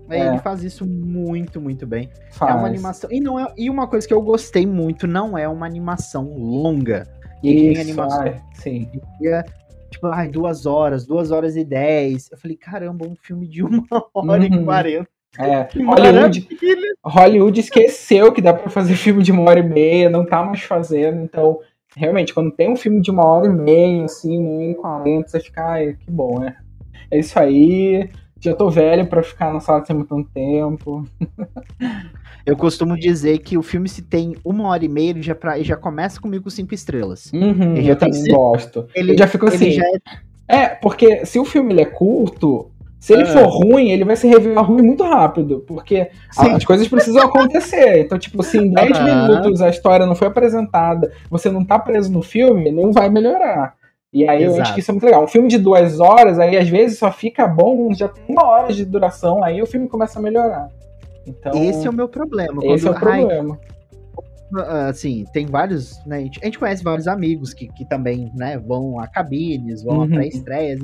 É. 0.10 0.28
Ele 0.28 0.40
faz 0.40 0.64
isso 0.64 0.86
muito, 0.86 1.62
muito 1.62 1.86
bem. 1.88 2.10
Faz. 2.32 2.54
É 2.54 2.58
uma 2.58 2.68
animação. 2.68 3.10
E, 3.12 3.22
não 3.22 3.40
é, 3.40 3.54
e 3.56 3.70
uma 3.70 3.88
coisa 3.88 4.08
que 4.08 4.14
eu 4.14 4.22
gostei 4.22 4.66
muito, 4.66 5.08
não 5.08 5.38
é 5.38 5.48
uma 5.48 5.66
animação 5.66 6.38
longa. 6.38 7.08
E 7.44 7.72
isso, 7.72 7.82
animação. 7.82 8.22
Ai, 8.22 8.42
sim. 8.56 8.90
É, 9.24 9.44
tipo, 9.90 10.08
ai, 10.08 10.28
duas 10.28 10.66
horas, 10.66 11.06
duas 11.06 11.32
horas 11.32 11.56
e 11.56 11.64
dez. 11.64 12.30
Eu 12.32 12.38
falei, 12.38 12.58
caramba, 12.58 13.08
um 13.08 13.16
filme 13.16 13.48
de 13.48 13.64
uma 13.64 13.86
hora 14.14 14.42
uhum. 14.42 14.62
e 14.62 14.66
quarenta. 14.66 15.21
É, 15.40 15.68
Hollywood, 15.84 16.48
Hollywood 17.04 17.60
esqueceu 17.60 18.34
que 18.34 18.42
dá 18.42 18.54
para 18.54 18.70
fazer 18.70 18.96
filme 18.98 19.24
de 19.24 19.32
uma 19.32 19.44
hora 19.44 19.60
e 19.60 19.64
meia, 19.64 20.10
não 20.10 20.26
tá 20.26 20.44
mais 20.44 20.62
fazendo, 20.62 21.24
então 21.24 21.60
realmente, 21.96 22.34
quando 22.34 22.52
tem 22.52 22.72
um 22.72 22.76
filme 22.76 23.02
de 23.02 23.12
uma 23.12 23.26
hora 23.26 23.48
e 23.48 23.50
meia, 23.50 24.06
assim, 24.06 24.38
uma 24.38 24.56
hora 24.56 24.72
e 24.72 24.76
quarenta, 24.76 25.30
você 25.30 25.40
fica, 25.40 25.64
ai, 25.64 25.98
que 26.00 26.10
bom, 26.12 26.40
né? 26.40 26.56
É 27.10 27.20
isso 27.20 27.38
aí, 27.38 28.10
já 28.40 28.56
tô 28.56 28.70
velho 28.70 29.06
para 29.08 29.22
ficar 29.22 29.54
na 29.54 29.60
sala 29.60 29.82
de 29.82 29.88
cinema 29.88 30.06
tanto 30.08 30.30
tempo. 30.34 31.06
Eu 32.44 32.58
costumo 32.58 32.98
dizer 32.98 33.38
que 33.40 33.56
o 33.56 33.62
filme, 33.62 33.88
se 33.88 34.02
tem 34.02 34.36
uma 34.44 34.68
hora 34.68 34.84
e 34.84 34.90
meia, 34.90 35.12
ele 35.12 35.22
já, 35.22 35.36
pra, 35.36 35.58
ele 35.58 35.64
já 35.64 35.78
começa 35.78 36.20
comigo 36.20 36.46
com 36.46 36.50
cinco 36.50 36.74
estrelas. 36.74 37.32
Uhum, 37.32 37.76
eu 37.76 37.96
também 37.96 38.24
gosto. 38.30 38.88
Ele, 38.96 39.12
eu 39.12 39.18
já 39.20 39.28
fico 39.28 39.46
assim. 39.46 39.70
Já 39.70 39.84
é... 40.48 40.56
é... 40.56 40.68
porque 40.70 41.24
se 41.24 41.38
o 41.38 41.46
filme 41.46 41.72
ele 41.72 41.82
é 41.82 41.86
curto, 41.86 42.71
se 43.02 43.14
ele 43.14 43.24
é. 43.24 43.26
for 43.26 43.48
ruim, 43.48 43.90
ele 43.90 44.06
vai 44.06 44.16
se 44.16 44.28
revelar 44.28 44.62
ruim 44.62 44.84
muito 44.84 45.04
rápido, 45.04 45.64
porque 45.68 46.12
Sim. 46.30 46.52
as 46.52 46.64
coisas 46.64 46.88
precisam 46.88 47.24
acontecer. 47.24 48.02
Então, 48.02 48.16
tipo, 48.20 48.44
se 48.44 48.60
em 48.60 48.72
10 48.72 49.00
minutos 49.04 49.60
a 49.60 49.70
história 49.70 50.06
não 50.06 50.14
foi 50.14 50.28
apresentada, 50.28 51.12
você 51.28 51.50
não 51.50 51.66
tá 51.66 51.80
preso 51.80 52.12
no 52.12 52.22
filme, 52.22 52.72
não 52.72 52.92
vai 52.92 53.10
melhorar. 53.10 53.74
E 54.14 54.30
aí 54.30 54.44
Exato. 54.44 54.56
eu 54.56 54.62
acho 54.62 54.74
que 54.76 54.82
isso 54.82 54.92
é 54.92 54.94
muito 54.94 55.04
legal. 55.04 55.24
Um 55.24 55.28
filme 55.28 55.48
de 55.48 55.58
duas 55.58 56.00
horas, 56.00 56.38
aí 56.38 56.56
às 56.56 56.70
vezes 56.70 57.00
só 57.00 57.12
fica 57.12 57.48
bom, 57.48 57.92
já 57.92 58.08
tem 58.08 58.24
uma 58.30 58.46
hora 58.46 58.72
de 58.72 58.86
duração, 58.86 59.44
aí 59.44 59.60
o 59.64 59.66
filme 59.66 59.88
começa 59.88 60.20
a 60.20 60.22
melhorar. 60.22 60.68
Então, 61.26 61.54
esse 61.56 61.88
é 61.88 61.90
o 61.90 61.94
meu 61.94 62.08
problema. 62.08 62.64
Esse 62.64 62.88
é 62.88 62.92
o 62.92 62.94
problema. 62.94 63.60
assim, 64.88 65.26
tem 65.34 65.48
vários, 65.48 66.06
né, 66.06 66.18
a 66.18 66.46
gente, 66.46 66.60
conhece 66.60 66.84
vários 66.84 67.08
amigos 67.08 67.52
que, 67.52 67.68
que 67.68 67.84
também, 67.84 68.32
né, 68.36 68.60
vão 68.60 69.00
a 69.00 69.08
cabines, 69.08 69.82
vão 69.82 69.98
uhum. 69.98 70.04
a 70.04 70.08
pré-estreias, 70.08 70.80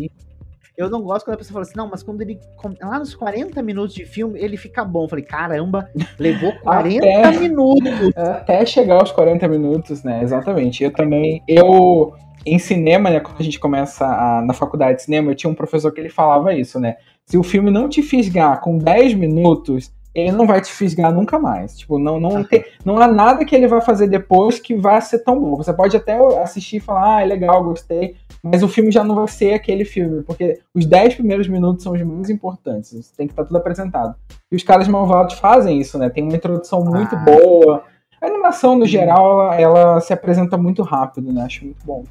eu 0.77 0.91
não 0.91 1.01
gosto 1.01 1.25
quando 1.25 1.33
a 1.33 1.37
pessoa 1.39 1.53
fala 1.53 1.63
assim, 1.63 1.75
não, 1.75 1.89
mas 1.89 2.03
quando 2.03 2.21
ele. 2.21 2.39
Lá 2.79 2.99
nos 2.99 3.15
40 3.15 3.63
minutos 3.63 3.95
de 3.95 4.05
filme, 4.05 4.39
ele 4.39 4.55
fica 4.55 4.85
bom. 4.85 5.05
Eu 5.05 5.09
falei, 5.09 5.25
caramba, 5.25 5.89
levou 6.19 6.53
40 6.61 7.05
até, 7.05 7.39
minutos. 7.39 8.15
Até 8.15 8.63
chegar 8.63 8.99
aos 8.99 9.11
40 9.11 9.47
minutos, 9.47 10.03
né? 10.03 10.21
Exatamente. 10.21 10.83
Eu 10.83 10.91
também. 10.93 11.41
Eu. 11.47 12.13
Em 12.45 12.59
cinema, 12.59 13.09
né? 13.09 13.19
Quando 13.19 13.41
a 13.41 13.43
gente 13.43 13.59
começa 13.59 14.05
a, 14.05 14.41
na 14.41 14.53
faculdade 14.53 14.97
de 14.97 15.03
cinema, 15.03 15.31
eu 15.31 15.35
tinha 15.35 15.49
um 15.49 15.55
professor 15.55 15.91
que 15.91 15.99
ele 15.99 16.09
falava 16.09 16.53
isso, 16.53 16.79
né? 16.79 16.95
Se 17.25 17.37
o 17.37 17.43
filme 17.43 17.69
não 17.71 17.89
te 17.89 18.01
fisgar 18.01 18.61
com 18.61 18.77
10 18.77 19.15
minutos, 19.15 19.91
ele 20.21 20.31
não 20.31 20.47
vai 20.47 20.59
te 20.59 20.71
fisgar 20.71 21.13
nunca 21.13 21.37
mais. 21.37 21.77
Tipo, 21.77 21.99
não, 21.99 22.19
não, 22.19 22.43
tem, 22.43 22.65
não 22.83 22.97
há 22.97 23.07
nada 23.07 23.45
que 23.45 23.55
ele 23.55 23.67
vai 23.67 23.81
fazer 23.81 24.07
depois 24.07 24.59
que 24.59 24.75
vá 24.75 24.99
ser 24.99 25.19
tão 25.19 25.39
bom. 25.39 25.55
Você 25.55 25.71
pode 25.71 25.95
até 25.95 26.17
assistir 26.41 26.77
e 26.77 26.79
falar, 26.79 27.17
ah, 27.17 27.21
é 27.21 27.25
legal, 27.25 27.63
gostei, 27.63 28.15
mas 28.41 28.63
o 28.63 28.67
filme 28.67 28.91
já 28.91 29.03
não 29.03 29.15
vai 29.15 29.27
ser 29.27 29.53
aquele 29.53 29.85
filme, 29.85 30.23
porque 30.23 30.59
os 30.73 30.85
10 30.85 31.15
primeiros 31.15 31.47
minutos 31.47 31.83
são 31.83 31.93
os 31.93 32.01
mais 32.01 32.29
importantes. 32.29 33.11
Tem 33.15 33.27
que 33.27 33.33
estar 33.33 33.45
tudo 33.45 33.57
apresentado. 33.57 34.15
E 34.51 34.55
os 34.55 34.63
caras 34.63 34.87
malvados 34.87 35.35
fazem 35.35 35.79
isso, 35.79 35.97
né? 35.99 36.09
Tem 36.09 36.23
uma 36.23 36.35
introdução 36.35 36.83
muito 36.83 37.15
ah. 37.15 37.19
boa. 37.19 37.83
A 38.19 38.25
animação, 38.25 38.75
no 38.75 38.85
geral, 38.87 39.53
ela, 39.53 39.61
ela, 39.61 39.99
se 40.01 40.11
apresenta 40.11 40.57
muito 40.57 40.81
rápido, 40.81 41.31
né? 41.31 41.43
Acho 41.43 41.65
muito 41.65 41.85
bom. 41.85 42.03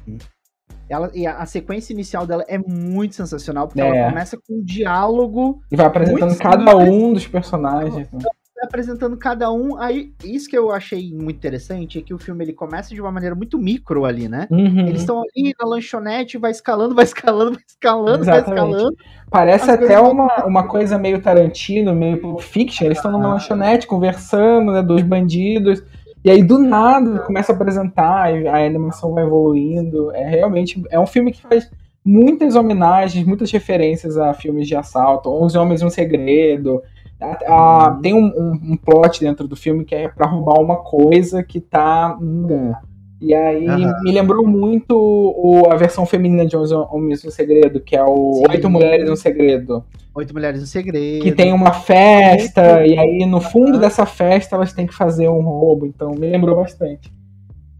Ela, 0.89 1.11
e 1.13 1.27
a, 1.27 1.37
a, 1.37 1.45
sequência 1.45 1.93
inicial 1.93 2.25
dela 2.25 2.45
é 2.47 2.57
muito 2.57 3.15
sensacional, 3.15 3.67
porque 3.67 3.81
é. 3.81 3.87
ela 3.87 4.09
começa 4.09 4.37
com 4.37 4.55
um 4.55 4.63
diálogo. 4.63 5.61
E 5.71 5.75
vai 5.75 5.85
apresentando 5.85 6.37
cada 6.37 6.77
um 6.77 7.13
dos 7.13 7.27
personagens. 7.27 8.09
Né? 8.11 8.19
apresentando 8.61 9.17
cada 9.17 9.51
um. 9.51 9.79
Aí, 9.79 10.13
isso 10.23 10.49
que 10.49 10.57
eu 10.57 10.71
achei 10.71 11.13
muito 11.13 11.37
interessante 11.37 11.99
é 11.99 12.01
que 12.01 12.13
o 12.13 12.19
filme 12.19 12.43
ele 12.43 12.53
começa 12.53 12.93
de 12.93 13.01
uma 13.01 13.11
maneira 13.11 13.35
muito 13.35 13.57
micro 13.57 14.05
ali, 14.05 14.27
né? 14.27 14.47
Uhum. 14.51 14.87
Eles 14.87 15.01
estão 15.01 15.19
ali 15.19 15.53
na 15.59 15.67
lanchonete, 15.67 16.37
vai 16.37 16.51
escalando, 16.51 16.95
vai 16.95 17.05
escalando, 17.05 17.51
vai 17.51 17.63
escalando, 17.67 18.23
Exatamente. 18.23 18.45
vai 18.45 18.55
escalando. 18.55 18.97
Parece 19.29 19.71
até 19.71 19.99
uma, 19.99 20.45
uma 20.45 20.67
coisa 20.67 20.97
meio 20.97 21.21
Tarantino, 21.21 21.93
meio 21.93 22.19
Pulp 22.19 22.41
Fiction. 22.41 22.85
Eles 22.85 22.97
estão 22.97 23.11
numa 23.11 23.27
ah. 23.27 23.33
lanchonete 23.33 23.87
conversando, 23.87 24.71
né? 24.71 24.81
Dois 24.81 25.03
bandidos. 25.03 25.83
E 26.27 26.29
aí, 26.29 26.43
do 26.43 26.59
nada, 26.59 27.19
começa 27.19 27.53
a 27.53 27.55
apresentar, 27.55 28.27
a 28.27 28.65
animação 28.65 29.13
vai 29.13 29.23
evoluindo. 29.23 30.11
É 30.11 30.27
realmente. 30.27 30.83
É 30.89 30.99
um 30.99 31.07
filme 31.07 31.31
que 31.31 31.41
faz 31.41 31.71
muitas 32.03 32.57
homenagens, 32.57 33.25
muitas 33.25 33.49
referências 33.49 34.17
a 34.17 34.33
filmes 34.33 34.67
de 34.67 34.75
assalto. 34.75 35.31
Onze 35.31 35.57
Homens 35.57 35.81
e 35.81 35.85
um 35.85 35.89
Segredo. 35.89 36.83
A, 37.17 37.85
a, 37.85 37.91
tem 38.03 38.13
um, 38.13 38.25
um, 38.25 38.73
um, 38.73 38.75
plot 38.75 39.21
dentro 39.21 39.47
do 39.47 39.55
filme 39.55 39.85
que 39.85 39.95
é 39.95 40.09
para 40.09 40.27
roubar 40.27 40.59
uma 40.59 40.83
coisa 40.83 41.41
que 41.41 41.61
tá 41.61 42.17
em 42.21 42.41
lugar. 42.41 42.81
E 43.19 43.33
aí 43.33 43.67
uhum. 43.67 44.03
me 44.03 44.11
lembrou 44.11 44.45
muito 44.45 44.95
o, 44.95 45.71
a 45.71 45.75
versão 45.75 46.05
feminina 46.05 46.45
de 46.45 46.55
Homens 46.55 47.23
no 47.23 47.31
Segredo, 47.31 47.79
que 47.79 47.95
é 47.95 48.03
o 48.03 48.33
Sim. 48.33 48.43
Oito 48.49 48.69
Mulheres 48.69 49.09
no 49.09 49.17
Segredo. 49.17 49.83
Oito 50.13 50.33
Mulheres 50.33 50.61
no 50.61 50.67
Segredo. 50.67 51.23
Que 51.23 51.31
tem 51.31 51.51
uma 51.51 51.73
festa, 51.73 52.85
e 52.85 52.97
aí 52.97 53.25
no 53.25 53.41
fundo 53.41 53.79
dessa 53.79 54.05
festa 54.05 54.55
elas 54.55 54.71
têm 54.71 54.85
que 54.85 54.93
fazer 54.93 55.29
um 55.29 55.41
roubo, 55.41 55.85
então 55.85 56.11
me 56.11 56.29
lembrou 56.29 56.55
bastante. 56.55 57.11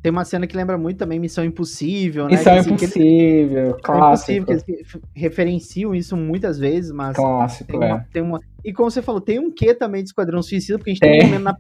Tem 0.01 0.11
uma 0.11 0.23
cena 0.23 0.45
que 0.45 0.55
lembra 0.55 0.77
muito 0.77 0.97
também 0.97 1.19
Missão 1.19 1.43
Impossível, 1.43 2.25
né? 2.25 2.37
Missão 2.37 2.53
assim, 2.53 2.73
Impossível, 2.73 3.73
que, 3.75 3.81
clássico. 3.81 4.31
Impossível, 4.31 4.63
que 4.63 4.71
eles 4.71 4.97
referenciam 5.15 5.95
isso 5.95 6.15
muitas 6.15 6.59
vezes, 6.59 6.91
mas. 6.91 7.15
Clássico, 7.15 7.71
tem 7.71 7.77
uma, 7.77 7.85
é. 7.85 8.05
Tem 8.13 8.21
uma, 8.21 8.39
e 8.63 8.71
como 8.71 8.91
você 8.91 9.01
falou, 9.01 9.19
tem 9.19 9.39
um 9.39 9.51
quê 9.51 9.73
também 9.73 10.03
de 10.03 10.09
Esquadrão 10.09 10.41
Suicida, 10.41 10.77
porque 10.77 10.91
a 10.91 10.93
gente 10.93 11.01
tem, 11.01 11.19
tem 11.19 11.35
um 11.35 11.39
na. 11.39 11.57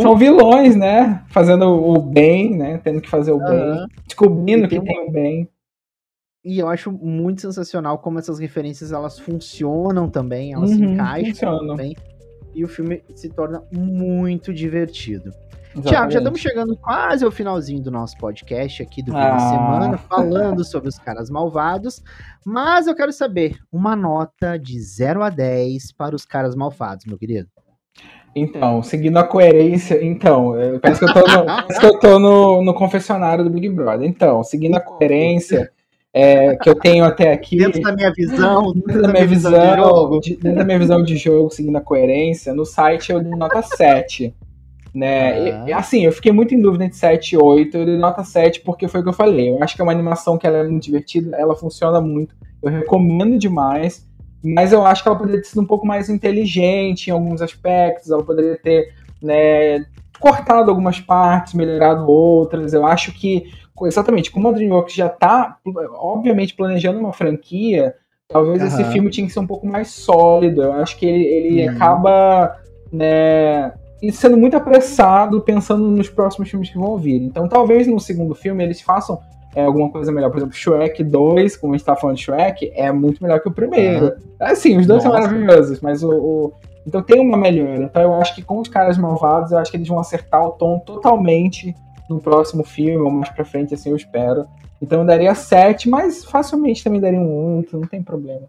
São 0.00 0.16
vilões, 0.16 0.76
né? 0.76 1.24
Fazendo 1.28 1.64
o 1.64 2.00
bem, 2.02 2.56
né? 2.56 2.78
Tendo 2.82 3.00
que 3.00 3.08
fazer 3.08 3.32
o 3.32 3.38
uhum. 3.38 3.44
bem. 3.44 3.86
Descobrindo 4.06 4.68
tem 4.68 4.80
que 4.80 4.86
tem 4.86 5.08
o 5.08 5.10
bem. 5.10 5.48
E 6.44 6.58
eu 6.58 6.68
acho 6.68 6.90
muito 6.90 7.42
sensacional 7.42 7.98
como 7.98 8.18
essas 8.18 8.38
referências 8.38 8.92
elas 8.92 9.18
funcionam 9.18 10.08
também, 10.08 10.54
elas 10.54 10.70
uhum, 10.70 10.76
se 10.76 10.84
encaixam 10.84 11.50
funcionam. 11.52 11.76
bem. 11.76 11.96
E 12.54 12.64
o 12.64 12.68
filme 12.68 13.02
se 13.14 13.28
torna 13.28 13.62
muito 13.72 14.52
divertido. 14.52 15.30
Tiago, 15.82 16.10
já 16.10 16.18
estamos 16.18 16.40
chegando 16.40 16.76
quase 16.76 17.24
ao 17.24 17.30
finalzinho 17.30 17.80
do 17.80 17.90
nosso 17.90 18.16
podcast 18.18 18.82
aqui 18.82 19.02
do 19.02 19.12
fim 19.12 19.18
ah. 19.18 19.38
semana, 19.38 19.98
falando 19.98 20.64
sobre 20.64 20.88
os 20.88 20.98
caras 20.98 21.30
malvados. 21.30 22.02
Mas 22.44 22.88
eu 22.88 22.94
quero 22.94 23.12
saber 23.12 23.56
uma 23.70 23.94
nota 23.94 24.58
de 24.58 24.80
0 24.80 25.22
a 25.22 25.30
10 25.30 25.92
para 25.92 26.16
os 26.16 26.24
caras 26.24 26.56
malvados, 26.56 27.06
meu 27.06 27.16
querido. 27.16 27.48
Então, 28.34 28.82
seguindo 28.82 29.16
a 29.18 29.24
coerência, 29.24 30.04
então, 30.04 30.54
parece 30.80 31.00
que 31.00 31.04
eu 31.04 31.14
tô 31.14 31.20
no, 31.20 31.46
parece 31.46 31.80
que 31.80 31.86
eu 31.86 31.98
tô 31.98 32.18
no, 32.18 32.62
no 32.62 32.74
confessionário 32.74 33.44
do 33.44 33.50
Big 33.50 33.68
Brother. 33.68 34.08
Então, 34.08 34.42
seguindo 34.42 34.76
a 34.76 34.80
coerência 34.80 35.70
é, 36.12 36.56
que 36.56 36.68
eu 36.68 36.74
tenho 36.74 37.04
até 37.04 37.32
aqui. 37.32 37.58
Dentro 37.58 37.80
da 37.80 37.92
minha 37.92 38.12
visão, 38.12 38.72
dentro 38.72 39.02
da 39.02 39.08
minha 39.08 39.26
visão, 39.26 39.52
visão 39.52 40.20
de, 40.20 40.36
dentro 40.36 40.58
da 40.58 40.64
minha 40.64 40.78
visão 40.78 41.02
de 41.02 41.16
jogo, 41.16 41.50
seguindo 41.50 41.76
a 41.76 41.80
coerência, 41.80 42.52
no 42.52 42.64
site 42.64 43.12
eu 43.12 43.20
dei 43.20 43.32
nota 43.32 43.62
7 43.62 44.34
né? 44.94 45.52
Ah. 45.52 45.64
E, 45.68 45.72
assim, 45.72 46.04
eu 46.04 46.12
fiquei 46.12 46.32
muito 46.32 46.54
em 46.54 46.60
dúvida 46.60 46.84
entre 46.84 46.96
7 46.96 47.32
e 47.32 47.38
8, 47.38 47.76
eu 47.76 47.86
dei 47.86 47.96
nota 47.96 48.24
7 48.24 48.60
porque 48.60 48.88
foi 48.88 49.00
o 49.00 49.02
que 49.02 49.08
eu 49.08 49.14
falei. 49.14 49.50
Eu 49.50 49.62
acho 49.62 49.74
que 49.74 49.80
é 49.80 49.84
uma 49.84 49.92
animação 49.92 50.36
que 50.36 50.46
ela 50.46 50.58
é 50.58 50.68
muito 50.68 50.84
divertida, 50.84 51.36
ela 51.36 51.54
funciona 51.54 52.00
muito, 52.00 52.34
eu 52.62 52.70
recomendo 52.70 53.38
demais, 53.38 54.08
mas 54.42 54.72
eu 54.72 54.84
acho 54.84 55.02
que 55.02 55.08
ela 55.08 55.18
poderia 55.18 55.40
ter 55.40 55.48
sido 55.48 55.60
um 55.60 55.66
pouco 55.66 55.86
mais 55.86 56.08
inteligente 56.08 57.08
em 57.08 57.12
alguns 57.12 57.42
aspectos, 57.42 58.10
ela 58.10 58.22
poderia 58.22 58.56
ter 58.56 58.92
né, 59.22 59.84
cortado 60.18 60.70
algumas 60.70 61.00
partes, 61.00 61.54
melhorado 61.54 62.10
outras. 62.10 62.72
Eu 62.72 62.86
acho 62.86 63.12
que, 63.12 63.50
exatamente, 63.82 64.30
como 64.30 64.48
a 64.48 64.52
DreamWorks 64.52 64.94
já 64.94 65.06
está, 65.06 65.56
obviamente, 65.94 66.54
planejando 66.54 66.98
uma 66.98 67.12
franquia, 67.12 67.94
talvez 68.28 68.60
uhum. 68.60 68.66
esse 68.66 68.84
filme 68.92 69.10
tinha 69.10 69.26
que 69.26 69.32
ser 69.32 69.40
um 69.40 69.46
pouco 69.46 69.66
mais 69.66 69.88
sólido. 69.88 70.62
Eu 70.62 70.72
acho 70.74 70.96
que 70.96 71.06
ele, 71.06 71.24
ele 71.24 71.68
uhum. 71.68 71.74
acaba 71.74 72.56
né, 72.92 73.72
e 74.02 74.10
sendo 74.10 74.36
muito 74.36 74.56
apressado 74.56 75.40
pensando 75.40 75.88
nos 75.90 76.08
próximos 76.08 76.48
filmes 76.48 76.70
que 76.70 76.78
vão 76.78 76.96
vir. 76.96 77.22
Então, 77.22 77.48
talvez 77.48 77.86
no 77.86 78.00
segundo 78.00 78.34
filme 78.34 78.64
eles 78.64 78.80
façam 78.80 79.20
é, 79.54 79.64
alguma 79.64 79.90
coisa 79.90 80.12
melhor. 80.12 80.30
Por 80.30 80.38
exemplo, 80.38 80.54
Shrek 80.54 81.02
2, 81.02 81.56
como 81.56 81.74
a 81.74 81.76
gente 81.76 81.86
tá 81.86 81.96
falando 81.96 82.16
de 82.16 82.22
Shrek, 82.22 82.72
é 82.74 82.90
muito 82.92 83.22
melhor 83.22 83.40
que 83.40 83.48
o 83.48 83.52
primeiro. 83.52 84.06
Uhum. 84.06 84.12
É 84.40 84.54
sim, 84.54 84.78
os 84.78 84.86
dois 84.86 85.04
Nossa. 85.04 85.18
são 85.18 85.28
maravilhosos, 85.28 85.80
mas 85.80 86.02
o, 86.02 86.10
o, 86.10 86.52
Então 86.86 87.02
tem 87.02 87.20
uma 87.20 87.36
melhora. 87.36 87.82
Então 87.82 88.02
eu 88.02 88.14
acho 88.14 88.34
que 88.34 88.42
com 88.42 88.58
os 88.60 88.68
caras 88.68 88.96
malvados, 88.96 89.52
eu 89.52 89.58
acho 89.58 89.70
que 89.70 89.76
eles 89.76 89.88
vão 89.88 89.98
acertar 89.98 90.42
o 90.44 90.52
tom 90.52 90.78
totalmente 90.78 91.74
no 92.08 92.20
próximo 92.20 92.64
filme, 92.64 93.02
ou 93.02 93.10
mais 93.10 93.30
pra 93.30 93.44
frente, 93.44 93.74
assim 93.74 93.90
eu 93.90 93.96
espero. 93.96 94.46
Então 94.80 95.00
eu 95.00 95.06
daria 95.06 95.34
7, 95.34 95.88
mas 95.88 96.24
facilmente 96.24 96.82
também 96.82 97.00
daria 97.00 97.20
um 97.20 97.58
8, 97.58 97.78
não 97.78 97.86
tem 97.86 98.02
problema. 98.02 98.48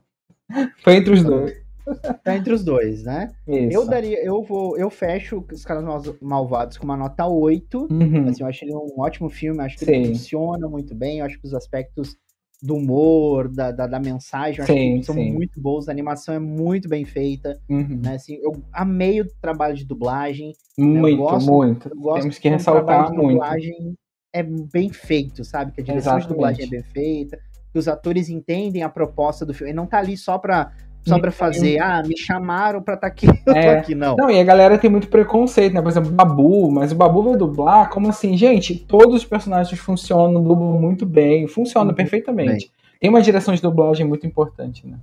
Foi 0.83 0.95
entre 0.95 1.13
os 1.13 1.23
dois. 1.23 1.60
Tá 2.23 2.35
entre 2.35 2.53
os 2.53 2.63
dois, 2.63 3.03
né? 3.03 3.29
Isso. 3.47 3.77
Eu 3.77 3.87
daria, 3.87 4.23
eu 4.23 4.43
vou, 4.43 4.77
eu 4.77 4.89
fecho 4.89 5.43
os 5.51 5.65
caras 5.65 5.83
malvados 6.21 6.77
com 6.77 6.85
uma 6.85 6.97
nota 6.97 7.25
8. 7.25 7.87
Uhum. 7.89 8.27
Assim, 8.27 8.43
eu 8.43 8.47
acho 8.47 8.65
ele 8.65 8.73
um 8.73 8.99
ótimo 8.99 9.29
filme, 9.29 9.61
acho 9.61 9.77
que 9.77 9.85
Sim. 9.85 9.91
ele 9.91 10.07
funciona 10.09 10.67
muito 10.67 10.93
bem, 10.93 11.19
eu 11.19 11.25
acho 11.25 11.39
que 11.39 11.47
os 11.47 11.53
aspectos 11.53 12.17
do 12.61 12.75
humor, 12.75 13.49
da, 13.49 13.71
da, 13.71 13.87
da 13.87 13.99
mensagem, 13.99 14.59
eu 14.59 14.63
acho 14.63 14.73
sim, 14.73 14.99
que 14.99 15.05
são 15.05 15.15
sim. 15.15 15.31
muito 15.31 15.59
bons, 15.59 15.89
a 15.89 15.91
animação 15.91 16.35
é 16.35 16.39
muito 16.39 16.87
bem 16.87 17.03
feita, 17.03 17.59
uhum. 17.67 17.99
né? 18.03 18.15
Assim, 18.15 18.37
eu 18.41 18.53
amei 18.71 19.19
o 19.19 19.27
trabalho 19.41 19.75
de 19.75 19.83
dublagem. 19.83 20.53
Muito, 20.77 21.17
né? 21.17 21.17
gosto, 21.17 21.51
muito. 21.51 21.89
Temos 21.89 22.37
que 22.37 22.49
ressaltar 22.49 23.11
muito. 23.11 23.31
dublagem 23.31 23.95
é 24.31 24.43
bem 24.43 24.89
feito, 24.89 25.43
sabe? 25.43 25.71
Que 25.71 25.81
a 25.81 25.83
direção 25.83 26.17
Exatamente. 26.17 26.27
de 26.27 26.33
dublagem 26.33 26.65
é 26.65 26.67
bem 26.67 26.83
feita, 26.83 27.39
que 27.71 27.79
os 27.79 27.87
atores 27.87 28.29
entendem 28.29 28.83
a 28.83 28.89
proposta 28.89 29.43
do 29.43 29.53
filme, 29.53 29.71
e 29.71 29.75
não 29.75 29.87
tá 29.87 29.97
ali 29.97 30.15
só 30.15 30.37
pra 30.37 30.71
só 31.03 31.19
pra 31.19 31.31
fazer, 31.31 31.79
ah, 31.79 32.03
me 32.05 32.17
chamaram 32.17 32.81
pra 32.81 32.93
estar 32.93 33.07
tá 33.07 33.13
aqui, 33.13 33.27
eu 33.45 33.53
é. 33.53 33.73
tô 33.73 33.79
aqui, 33.79 33.95
não. 33.95 34.15
Não, 34.15 34.29
e 34.29 34.39
a 34.39 34.43
galera 34.43 34.77
tem 34.77 34.89
muito 34.89 35.07
preconceito, 35.07 35.73
né? 35.73 35.81
Por 35.81 35.89
exemplo, 35.89 36.11
Babu, 36.11 36.71
mas 36.71 36.91
o 36.91 36.95
Babu 36.95 37.23
vai 37.23 37.35
dublar, 37.35 37.89
como 37.89 38.09
assim? 38.09 38.37
Gente, 38.37 38.75
todos 38.75 39.15
os 39.15 39.25
personagens 39.25 39.79
funcionam, 39.79 40.43
dublam 40.43 40.79
muito 40.79 41.05
bem, 41.05 41.47
funcionam 41.47 41.87
muito 41.87 41.97
perfeitamente. 41.97 42.67
Bem. 42.67 42.71
Tem 42.99 43.09
uma 43.09 43.21
direção 43.21 43.53
de 43.53 43.61
dublagem 43.61 44.05
muito 44.05 44.27
importante, 44.27 44.85
né? 44.85 44.97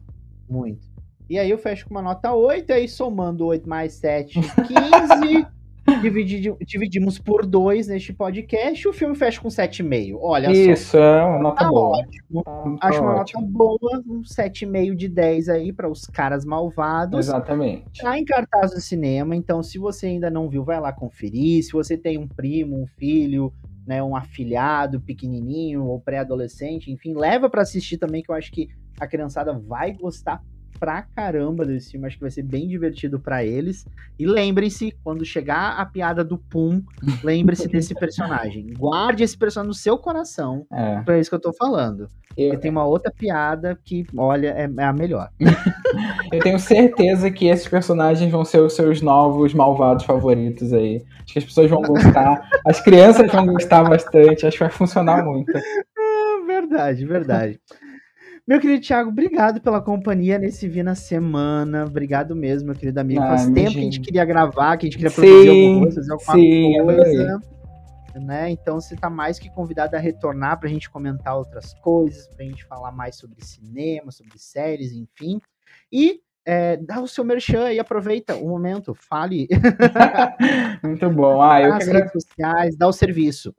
Muito. 0.49 0.87
E 1.29 1.39
aí 1.39 1.51
eu 1.51 1.59
fecho 1.59 1.85
com 1.87 1.91
uma 1.91 2.03
nota 2.03 2.33
8, 2.33 2.73
aí 2.73 2.89
somando 2.89 3.45
8 3.45 3.69
mais 3.69 3.93
7, 3.95 4.41
15. 4.41 5.47
Dividi, 6.01 6.55
dividimos 6.65 7.19
por 7.19 7.47
dois 7.47 7.89
neste 7.89 8.13
podcast. 8.13 8.87
O 8.87 8.93
filme 8.93 9.15
fecha 9.15 9.41
com 9.41 9.49
7,5. 9.49 10.19
Olha 10.21 10.51
Isso, 10.51 10.93
só. 10.93 10.99
é 10.99 11.25
uma 11.25 11.39
nota 11.39 11.65
tá 11.65 11.71
boa. 11.71 11.99
Ótimo. 11.99 12.45
Tá, 12.45 12.89
Acho 12.89 13.01
uma 13.01 13.15
ótimo. 13.17 13.41
nota 13.41 13.53
boa, 13.53 14.03
um 14.07 14.23
7,5 14.23 14.95
de 14.95 15.09
10 15.09 15.49
aí 15.49 15.73
para 15.73 15.89
os 15.89 16.07
caras 16.07 16.45
malvados. 16.45 17.27
Exatamente. 17.27 18.03
Tá 18.03 18.19
em 18.19 18.25
cartaz 18.25 18.73
do 18.73 18.81
cinema, 18.81 19.35
então 19.35 19.63
se 19.63 19.79
você 19.79 20.07
ainda 20.07 20.31
não 20.31 20.49
viu, 20.49 20.65
vai 20.65 20.81
lá 20.81 20.93
conferir. 20.93 21.63
Se 21.65 21.73
você 21.73 21.97
tem 21.97 22.19
um 22.19 22.29
primo, 22.29 22.81
um 22.81 22.87
filho, 22.87 23.53
né, 23.87 24.03
um 24.03 24.15
afilhado 24.15 25.01
pequenininho 25.01 25.85
ou 25.85 26.01
pré-adolescente, 26.01 26.93
enfim, 26.93 27.15
leva 27.15 27.49
para 27.49 27.63
assistir 27.63 27.97
também 27.97 28.23
que 28.23 28.31
eu 28.31 28.35
acho 28.35 28.53
que 28.53 28.69
a 29.01 29.07
criançada 29.07 29.53
vai 29.53 29.93
gostar 29.93 30.43
pra 30.79 31.03
caramba 31.03 31.65
desse 31.65 31.93
filme, 31.93 32.07
acho 32.07 32.17
que 32.17 32.23
vai 32.23 32.31
ser 32.31 32.43
bem 32.43 32.69
divertido 32.69 33.19
para 33.19 33.45
eles. 33.45 33.87
E 34.19 34.27
lembrem-se, 34.27 34.95
quando 35.03 35.25
chegar 35.25 35.79
a 35.79 35.87
piada 35.87 36.25
do 36.25 36.39
Pum, 36.39 36.83
lembre-se 37.23 37.69
desse 37.69 37.95
personagem. 37.95 38.73
Guarde 38.79 39.25
esse 39.25 39.37
personagem 39.37 39.69
no 39.69 39.75
seu 39.75 39.99
coração. 39.99 40.67
É. 40.73 41.01
Pra 41.03 41.19
isso 41.19 41.31
que 41.31 41.37
eu 41.37 41.41
tô 41.41 41.53
falando. 41.53 42.09
Eu... 42.37 42.51
Porque 42.51 42.59
tem 42.59 42.71
uma 42.71 42.85
outra 42.85 43.13
piada 43.13 43.77
que, 43.85 44.07
olha, 44.17 44.49
é, 44.57 44.71
é 44.79 44.85
a 44.85 44.93
melhor. 44.93 45.29
eu 46.33 46.39
tenho 46.39 46.59
certeza 46.59 47.31
que 47.31 47.49
esses 47.49 47.67
personagens 47.67 48.31
vão 48.31 48.45
ser 48.45 48.61
os 48.61 48.75
seus 48.75 49.03
novos 49.03 49.53
malvados 49.53 50.05
favoritos 50.05 50.73
aí. 50.73 51.05
Acho 51.25 51.33
que 51.33 51.39
as 51.41 51.45
pessoas 51.45 51.69
vão 51.69 51.83
gostar, 51.83 52.49
as 52.65 52.81
crianças 52.81 53.31
vão 53.33 53.45
gostar 53.47 53.83
bastante, 53.83 54.47
acho 54.47 54.57
que 54.57 54.65
vai 54.65 54.73
funcionar 54.73 55.25
muito. 55.25 55.53
Ah, 55.57 56.47
verdade, 56.47 57.05
verdade. 57.05 57.61
Meu 58.49 58.59
querido 58.59 58.83
Thiago, 58.83 59.11
obrigado 59.11 59.61
pela 59.61 59.79
companhia 59.79 60.39
nesse 60.39 60.67
Vina 60.67 60.95
Semana. 60.95 61.85
Obrigado 61.85 62.35
mesmo, 62.35 62.69
meu 62.69 62.75
querido 62.75 62.99
amigo. 62.99 63.21
Ah, 63.21 63.29
Faz 63.29 63.43
imagina. 63.43 63.61
tempo 63.61 63.73
que 63.75 63.79
a 63.79 63.83
gente 63.83 64.01
queria 64.01 64.25
gravar, 64.25 64.79
que 64.79 64.87
a 64.87 64.89
gente 64.89 64.97
queria 64.97 65.11
produzir 65.11 65.43
sim, 65.43 65.67
alguma 65.67 65.81
coisa, 65.83 66.01
fazer 66.01 66.13
alguma 66.13 66.35
sim, 66.35 66.83
coisa. 66.83 67.41
Né? 68.15 68.51
Então 68.51 68.81
você 68.81 68.95
está 68.95 69.11
mais 69.11 69.39
que 69.39 69.51
convidado 69.51 69.95
a 69.95 69.99
retornar 69.99 70.59
para 70.59 70.67
a 70.67 70.73
gente 70.73 70.89
comentar 70.89 71.37
outras 71.37 71.75
coisas, 71.75 72.27
para 72.29 72.43
a 72.43 72.49
gente 72.49 72.65
falar 72.65 72.91
mais 72.91 73.17
sobre 73.17 73.45
cinema, 73.45 74.11
sobre 74.11 74.39
séries, 74.39 74.93
enfim. 74.93 75.43
E 75.93 76.23
é, 76.51 76.79
dá 76.79 76.99
o 76.99 77.07
seu 77.07 77.23
merchan 77.23 77.71
e 77.71 77.79
aproveita 77.79 78.35
o 78.35 78.49
momento, 78.49 78.95
fale. 78.95 79.47
muito 80.83 81.11
bom. 81.11 81.43
Ah, 81.43 81.61
eu 81.61 81.69
Nas 81.69 81.85
que 81.85 81.93
redes 81.93 82.11
sociais, 82.11 82.75
dá 82.75 82.89
o 82.89 82.93
serviço. 82.93 83.55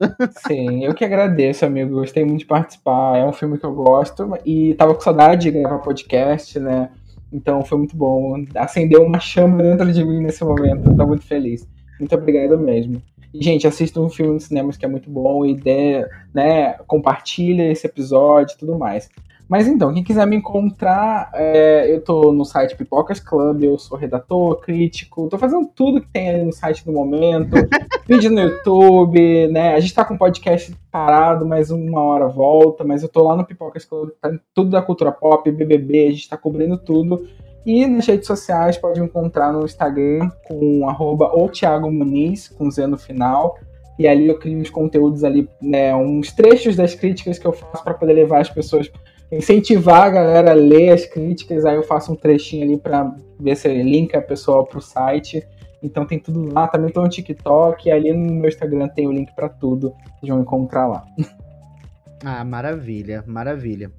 Sim, 0.48 0.84
eu 0.84 0.92
que 0.92 1.04
agradeço, 1.04 1.64
amigo. 1.64 1.94
Gostei 1.94 2.24
muito 2.24 2.40
de 2.40 2.46
participar. 2.46 3.16
É 3.16 3.24
um 3.24 3.32
filme 3.32 3.58
que 3.58 3.64
eu 3.64 3.72
gosto 3.72 4.36
e 4.44 4.74
tava 4.74 4.92
com 4.92 5.00
saudade 5.02 5.42
de 5.42 5.52
gravar 5.52 5.78
podcast, 5.78 6.58
né? 6.58 6.90
Então 7.32 7.64
foi 7.64 7.78
muito 7.78 7.96
bom. 7.96 8.44
Acendeu 8.56 9.04
uma 9.04 9.20
chama 9.20 9.62
dentro 9.62 9.92
de 9.92 10.04
mim 10.04 10.20
nesse 10.20 10.42
momento. 10.42 10.90
Estou 10.90 11.06
muito 11.06 11.24
feliz. 11.24 11.68
Muito 12.00 12.12
obrigado 12.16 12.58
mesmo. 12.58 13.00
E, 13.32 13.40
gente, 13.40 13.68
assista 13.68 14.00
um 14.00 14.10
filme 14.10 14.32
nos 14.32 14.44
cinemas 14.44 14.76
que 14.76 14.84
é 14.84 14.88
muito 14.88 15.08
bom 15.08 15.46
e 15.46 15.54
dê, 15.54 16.04
né, 16.34 16.72
compartilha 16.88 17.70
esse 17.70 17.86
episódio 17.86 18.56
e 18.56 18.58
tudo 18.58 18.76
mais. 18.76 19.08
Mas 19.50 19.66
então, 19.66 19.92
quem 19.92 20.04
quiser 20.04 20.24
me 20.28 20.36
encontrar, 20.36 21.28
é, 21.34 21.92
eu 21.92 22.00
tô 22.00 22.32
no 22.32 22.44
site 22.44 22.76
Pipocas 22.76 23.18
Club, 23.18 23.64
eu 23.64 23.76
sou 23.80 23.98
redator, 23.98 24.60
crítico, 24.60 25.28
tô 25.28 25.36
fazendo 25.36 25.68
tudo 25.74 26.00
que 26.00 26.06
tem 26.06 26.30
ali 26.30 26.44
no 26.44 26.52
site 26.52 26.86
no 26.86 26.92
momento, 26.92 27.56
vídeo 28.06 28.30
no 28.30 28.40
YouTube, 28.40 29.48
né? 29.48 29.74
A 29.74 29.80
gente 29.80 29.92
tá 29.92 30.04
com 30.04 30.14
o 30.14 30.18
podcast 30.18 30.72
parado, 30.88 31.44
mas 31.44 31.72
uma 31.72 32.00
hora 32.00 32.28
volta, 32.28 32.84
mas 32.84 33.02
eu 33.02 33.08
tô 33.08 33.24
lá 33.26 33.34
no 33.34 33.44
Pipocas 33.44 33.84
Club, 33.84 34.10
tá 34.22 34.30
tudo 34.54 34.70
da 34.70 34.80
cultura 34.80 35.10
pop, 35.10 35.50
BBB, 35.50 36.06
a 36.06 36.10
gente 36.12 36.28
tá 36.28 36.36
cobrindo 36.36 36.78
tudo. 36.78 37.26
E 37.66 37.84
nas 37.88 38.06
redes 38.06 38.28
sociais 38.28 38.78
pode 38.78 39.00
me 39.00 39.06
encontrar 39.06 39.52
no 39.52 39.64
Instagram 39.64 40.30
com 40.46 40.88
arroba 40.88 41.28
o 41.34 41.48
Thiago 41.48 41.90
Muniz, 41.90 42.46
com 42.46 42.70
Z 42.70 42.86
no 42.86 42.96
final. 42.96 43.58
E 43.98 44.06
ali 44.06 44.28
eu 44.28 44.38
crio 44.38 44.60
uns 44.60 44.70
conteúdos 44.70 45.24
ali, 45.24 45.48
né, 45.60 45.92
uns 45.94 46.30
trechos 46.32 46.76
das 46.76 46.94
críticas 46.94 47.36
que 47.36 47.46
eu 47.46 47.52
faço 47.52 47.82
para 47.82 47.94
poder 47.94 48.12
levar 48.12 48.40
as 48.40 48.48
pessoas 48.48 48.88
incentivar 49.32 50.02
a 50.02 50.10
galera 50.10 50.50
a 50.50 50.54
ler 50.54 50.90
as 50.90 51.06
críticas, 51.06 51.64
aí 51.64 51.76
eu 51.76 51.82
faço 51.82 52.12
um 52.12 52.16
trechinho 52.16 52.64
ali 52.64 52.76
para 52.76 53.14
ver 53.38 53.56
se 53.56 53.68
linka 53.68 54.18
a 54.18 54.22
pessoa 54.22 54.66
para 54.66 54.78
o 54.78 54.82
site. 54.82 55.46
Então 55.82 56.04
tem 56.04 56.18
tudo 56.18 56.52
lá. 56.52 56.68
Também 56.68 56.92
tô 56.92 57.02
no 57.02 57.08
TikTok. 57.08 57.88
E 57.88 57.92
ali 57.92 58.12
no 58.12 58.34
meu 58.34 58.48
Instagram 58.48 58.88
tem 58.88 59.06
o 59.06 59.12
link 59.12 59.34
para 59.34 59.48
tudo. 59.48 59.94
Vocês 60.18 60.30
vão 60.30 60.40
encontrar 60.40 60.86
lá. 60.86 61.04
Ah, 62.22 62.44
maravilha, 62.44 63.24
maravilha. 63.26 63.90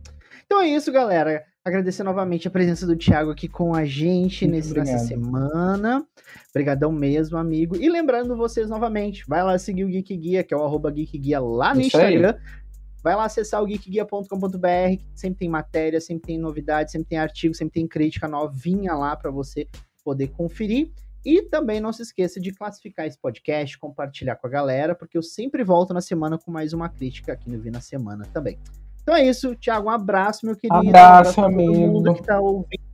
Então 0.46 0.62
é 0.62 0.68
isso, 0.68 0.92
galera. 0.92 1.44
Agradecer 1.64 2.04
novamente 2.04 2.48
a 2.48 2.52
presença 2.52 2.88
do 2.88 2.96
Thiago 2.96 3.32
aqui 3.32 3.48
com 3.48 3.74
a 3.76 3.86
gente 3.86 4.48
nesse, 4.48 4.74
nessa 4.74 5.00
semana. 5.00 6.06
Obrigadão 6.50 6.92
mesmo, 6.92 7.38
amigo. 7.38 7.76
E 7.76 7.88
lembrando 7.88 8.36
vocês 8.36 8.70
novamente, 8.70 9.24
vai 9.28 9.44
lá 9.44 9.58
seguir 9.60 9.86
o 9.86 9.88
Geek 9.88 10.18
Guia, 10.18 10.44
que 10.44 10.54
é 10.54 10.58
o 10.58 10.64
arroba 10.64 10.92
Geek 10.92 11.18
Guia 11.18 11.40
lá 11.40 11.74
no 11.74 11.82
isso 11.82 11.96
Instagram. 11.96 12.36
Aí. 12.36 12.61
Vai 13.04 13.16
lá 13.16 13.26
acessar 13.26 13.62
o 13.62 13.66
geekguia.com.br, 13.66 15.04
sempre 15.16 15.40
tem 15.40 15.50
matéria, 15.50 16.00
sempre 16.00 16.28
tem 16.28 16.38
novidade, 16.38 16.92
sempre 16.92 17.10
tem 17.10 17.18
artigo, 17.18 17.54
sempre 17.54 17.74
tem 17.74 17.88
crítica 17.88 18.28
novinha 18.28 18.94
lá 18.94 19.16
para 19.16 19.32
você 19.32 19.68
poder 20.04 20.28
conferir. 20.30 20.92
E 21.24 21.44
também 21.44 21.80
não 21.80 21.94
se 21.94 22.02
esqueça 22.02 22.40
de 22.40 22.52
classificar 22.52 23.06
esse 23.06 23.18
podcast, 23.18 23.78
compartilhar 23.78 24.36
com 24.36 24.48
a 24.48 24.50
galera, 24.50 24.96
porque 24.96 25.18
eu 25.18 25.22
sempre 25.22 25.64
volto 25.64 25.94
na 25.94 26.02
semana 26.02 26.38
com 26.38 26.52
mais 26.52 26.74
uma 26.74 26.90
crítica 26.90 27.34
aqui 27.34 27.50
no 27.50 27.60
Vi 27.60 27.70
na 27.70 27.82
Semana 27.82 28.26
também. 28.34 28.58
Então 29.04 29.16
é 29.16 29.24
isso, 29.28 29.56
Thiago, 29.56 29.88
um 29.88 29.92
abraço, 29.92 30.46
meu 30.46 30.56
querido. 30.56 30.76
Abraço, 30.76 31.42
um 31.42 31.44
abraço 31.44 31.62
amigo. 31.62 31.74
todo 31.74 31.92
mundo 31.92 32.14
que 32.14 32.24
tá 32.24 32.40
ouvindo. 32.40 32.92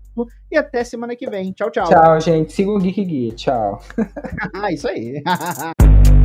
E 0.52 0.58
até 0.58 0.84
semana 0.84 1.16
que 1.16 1.30
vem. 1.30 1.52
Tchau, 1.52 1.70
tchau. 1.70 1.88
Tchau, 1.88 2.20
gente. 2.20 2.52
Siga 2.52 2.72
o 2.72 2.80
Geek 2.80 3.06
Guia. 3.06 3.32
Tchau. 3.34 3.82
ah, 4.54 4.72
isso 4.72 4.88
aí. 4.88 5.22